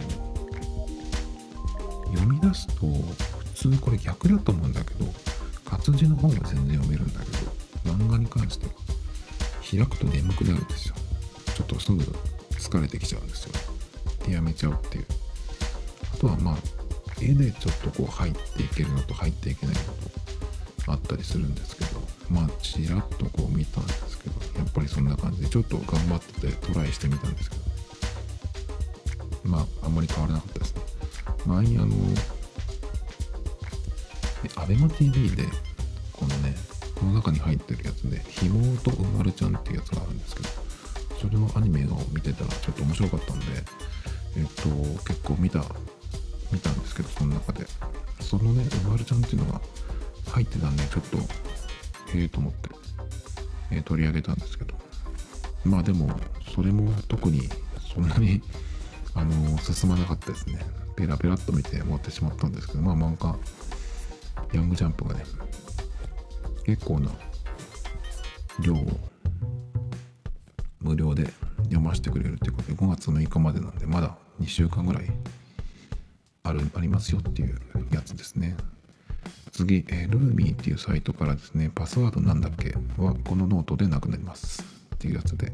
[2.15, 5.05] 読み出すと普通これ逆だと思うんだけど
[5.65, 7.27] 活字の本は全然読めるんだけ
[7.89, 8.73] ど漫画に関しては
[9.69, 10.95] 開くと眠くなるんですよ
[11.57, 12.03] ちょっとすぐ
[12.67, 13.53] 疲れてきちゃうんですよ。
[14.27, 15.07] でやめちゃうっていう。
[16.15, 16.57] あとはまあ
[17.21, 20.16] 絵でちょっとこう入っていけるのと入っていけないのと。
[20.87, 27.63] あったりするんですけどまあちらっとこう見たんですけどやっぱりそんな感じでちょっと頑張ってトライしてみたんですけど
[29.45, 30.83] まああんまり変わらなかったですね。
[31.45, 31.95] 前にあの
[34.57, 35.45] アベマ t v で
[36.13, 36.55] このね
[36.95, 40.49] この中に入ってるやつで「ひもとうまるちゃん」っていうやつがあるんですけど
[41.21, 43.47] それのアニメを見てたらちょっと面白かったんで
[44.37, 44.69] えっと
[45.05, 45.65] 結構見た
[46.53, 47.67] 見たんですけどその中で。
[48.21, 49.61] そのねうまるちゃんっていうのが
[50.37, 51.17] 入ってたんでちょっと
[52.17, 52.69] へえと思って、
[53.71, 54.77] えー、取り上げたんですけど。
[55.67, 56.09] まあでも
[56.55, 57.49] それも特に
[57.93, 58.41] そんなに
[59.15, 60.61] あの進まなかったですね。
[60.95, 63.37] ペラペラっと見て終わってしまったんですけどまあ漫画
[64.53, 65.25] ヤングジャンプがね
[66.65, 67.11] 結構な
[68.61, 68.87] 量を
[70.81, 71.25] 無料で
[71.65, 75.11] 読ませてくれるということで5月6日までなんでまだ2週間ぐらい
[76.45, 77.59] あるありますよっていう
[77.91, 78.57] やつですね。
[79.57, 82.75] 次、えー、 roomie っていうサイトからですねパスワードなんだっけ？
[82.99, 84.63] はこのノートでなくなります。
[84.95, 85.53] っていうやつで、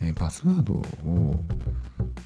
[0.00, 1.40] えー、パスワードを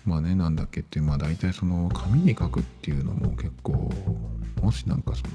[0.07, 3.91] まあねなんだっけっていうまあ大体その紙に書くっていうのも結構
[4.63, 5.29] もしなんかその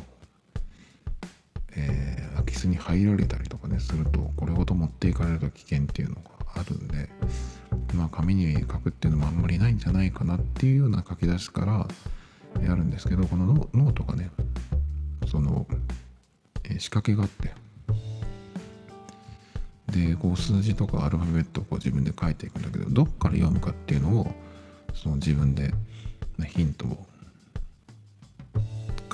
[1.76, 6.22] えー、空き巣に入られたりとかねするとそれごと持っていかれると危険っていうのが
[6.56, 7.10] あるんで
[7.96, 11.88] まあ紙に書くっていうのもあんまりないんじゃないかなっていうような書き出しから
[12.62, 14.30] やるんですけどこのノートがね
[15.28, 15.66] その、
[16.64, 17.54] えー、仕掛けがあって。
[19.92, 24.34] でこう数字とかアルファベットをこう自分で書いていくんだけどどっから読むかっていうのを
[24.96, 25.72] その自分で
[26.48, 27.06] ヒントを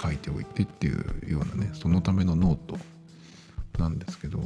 [0.02, 2.78] 書いておいてっていうようなねそのためのノート
[3.78, 4.40] なんですけど。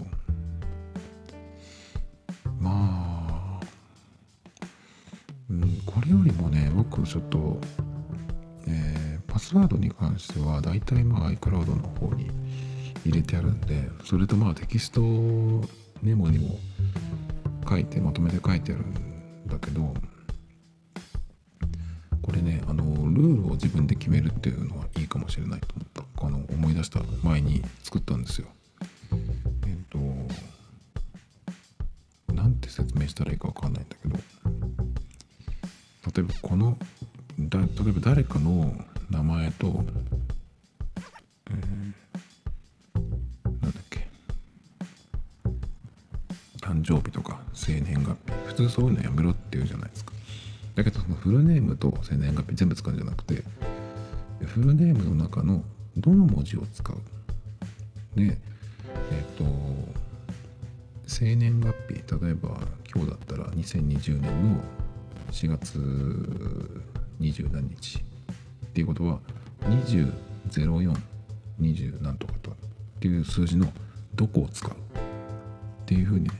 [2.63, 3.65] まあ、
[5.49, 7.59] うん、これよりもね僕ちょっと、
[9.43, 12.31] スワードに関しては大体まあ iCloud の方に
[13.05, 15.01] 入れてあるんでそれとまあテキスト
[16.01, 16.57] メモにも
[17.69, 19.93] 書いてまとめて書いてあるんだけど
[22.21, 26.03] これねあのルールを自分で決めるっていうのはいいかもしれないと思った。
[26.25, 28.47] あの思い出した前に作ったんですよ。
[29.11, 29.15] え
[29.73, 29.97] っ、と
[32.33, 34.15] なんて説明したらいいかわかんないんだけど
[36.15, 36.77] 例えばこの
[37.39, 38.73] だ例えば誰かの
[39.09, 39.83] 名前と、
[41.49, 41.93] えー
[43.61, 44.09] なんだっけ。
[46.61, 48.33] 誕生日とか生年月日。
[48.47, 50.13] 普通そういうのやめろって言うじゃないですか。
[50.75, 53.43] だけどそのフルネームと生年月日全部使うんじゃなくて
[54.45, 55.63] フルネームの中の
[55.97, 56.97] どの文字を使う。
[58.15, 58.37] で
[59.11, 59.45] えっ、と
[61.07, 61.93] 生年月日
[62.25, 62.57] 例えば
[62.93, 64.61] 今日だったら2020年の
[65.31, 65.77] 4月
[67.19, 68.03] 20何日。
[68.73, 69.19] っていうことは
[70.49, 72.55] 200420何とかとっ
[72.99, 73.71] ていう数字の
[74.15, 74.75] どこを使うっ
[75.85, 76.31] ていうふうにね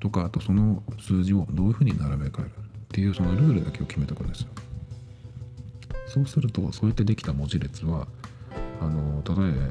[0.00, 2.52] とかあとその数字をどういうふうに並べ替えるっ
[2.88, 4.48] ていうそのルールだけを決めておくんですよ。
[6.06, 8.06] そうするとそうやってできた文字列は
[8.80, 9.70] あの例え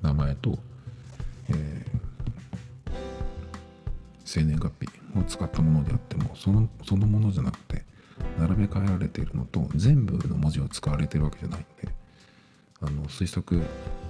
[0.00, 0.58] ば名前と、
[1.50, 2.04] えー
[4.34, 7.58] 生年月日を使ったものであってもそのそのものじゃなく
[8.38, 11.94] 並べ替えられているのと全部の文字を使われているわけじゃないので
[12.80, 13.60] あの推測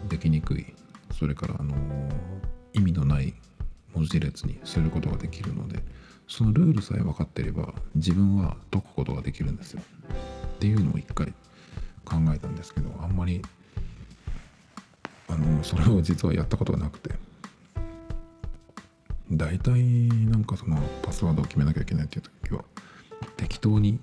[0.08, 0.74] できにくい。
[1.12, 1.74] それからあの
[2.72, 3.34] 意味のない
[3.94, 5.80] 文字列にすることができるので
[6.26, 9.82] そのルールさえ分かっていれば自分は解くことができるんですよ。
[10.56, 11.32] っていうのを一回
[12.04, 13.42] 考えたんですけどあんまり
[15.28, 17.14] あのそれを実はやったことがなくて。
[19.30, 19.82] 大体
[20.28, 22.33] なんかそのパスワードを決めなきゃいけないっていう時
[23.36, 24.00] 適当に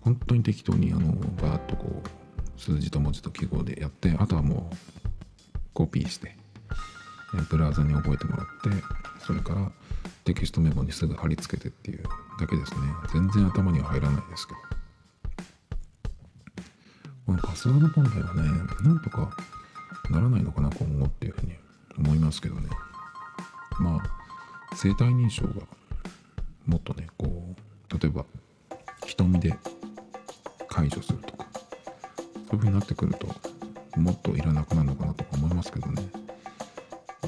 [0.00, 4.76] 本当に適当にあのバーッとこう数字と文字と記号でやってあとはもう
[5.72, 6.36] コピーして
[7.50, 8.84] ブラウザに覚えてもらって
[9.24, 9.70] それから
[10.24, 12.02] テキストメモにすぐ貼り付けてっていう
[12.38, 12.78] だけですね。
[13.12, 14.60] 全然頭には入らないですけど。
[17.26, 18.42] このパスワード問題はね
[18.82, 19.30] なんとか
[20.10, 21.54] ならないのかな今後っていうふうに
[21.98, 22.68] 思いますけどね。
[23.80, 24.02] まあ
[24.74, 25.54] 生体認証が
[26.66, 28.24] もっとねこう例えば
[29.22, 29.54] 瞳で
[30.68, 31.46] 解除するとか
[32.50, 33.28] そういうふうになってくると
[33.96, 36.02] もっといらなくなるのかなとか思いますけどね。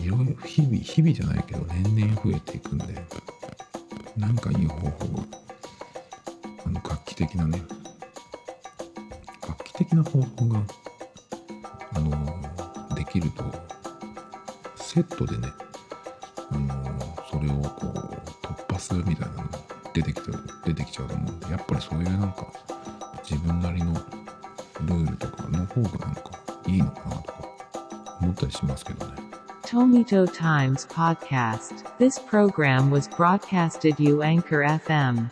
[0.01, 2.85] いろいろ日々日々じゃないけど年々増えていくんで
[4.19, 5.23] なんかいい方法が
[6.67, 7.63] あの画期的なね
[9.41, 10.61] 画期的な方法が
[11.95, 13.45] あのできると
[14.77, 15.49] セットでね
[16.51, 20.31] あのそれをこう突破するみたいなのが出てきて
[20.67, 22.53] 出てきちゃうと思うんでやっぱりそういうなんか
[23.23, 23.95] 自分なりの
[24.83, 26.23] ルールとかの方がなんか
[26.67, 27.35] いいのかなとか
[28.21, 29.13] 思ったりしますけどね。
[29.63, 31.85] Tomito Times Podcast.
[31.99, 35.31] This program was broadcasted you Anchor FM.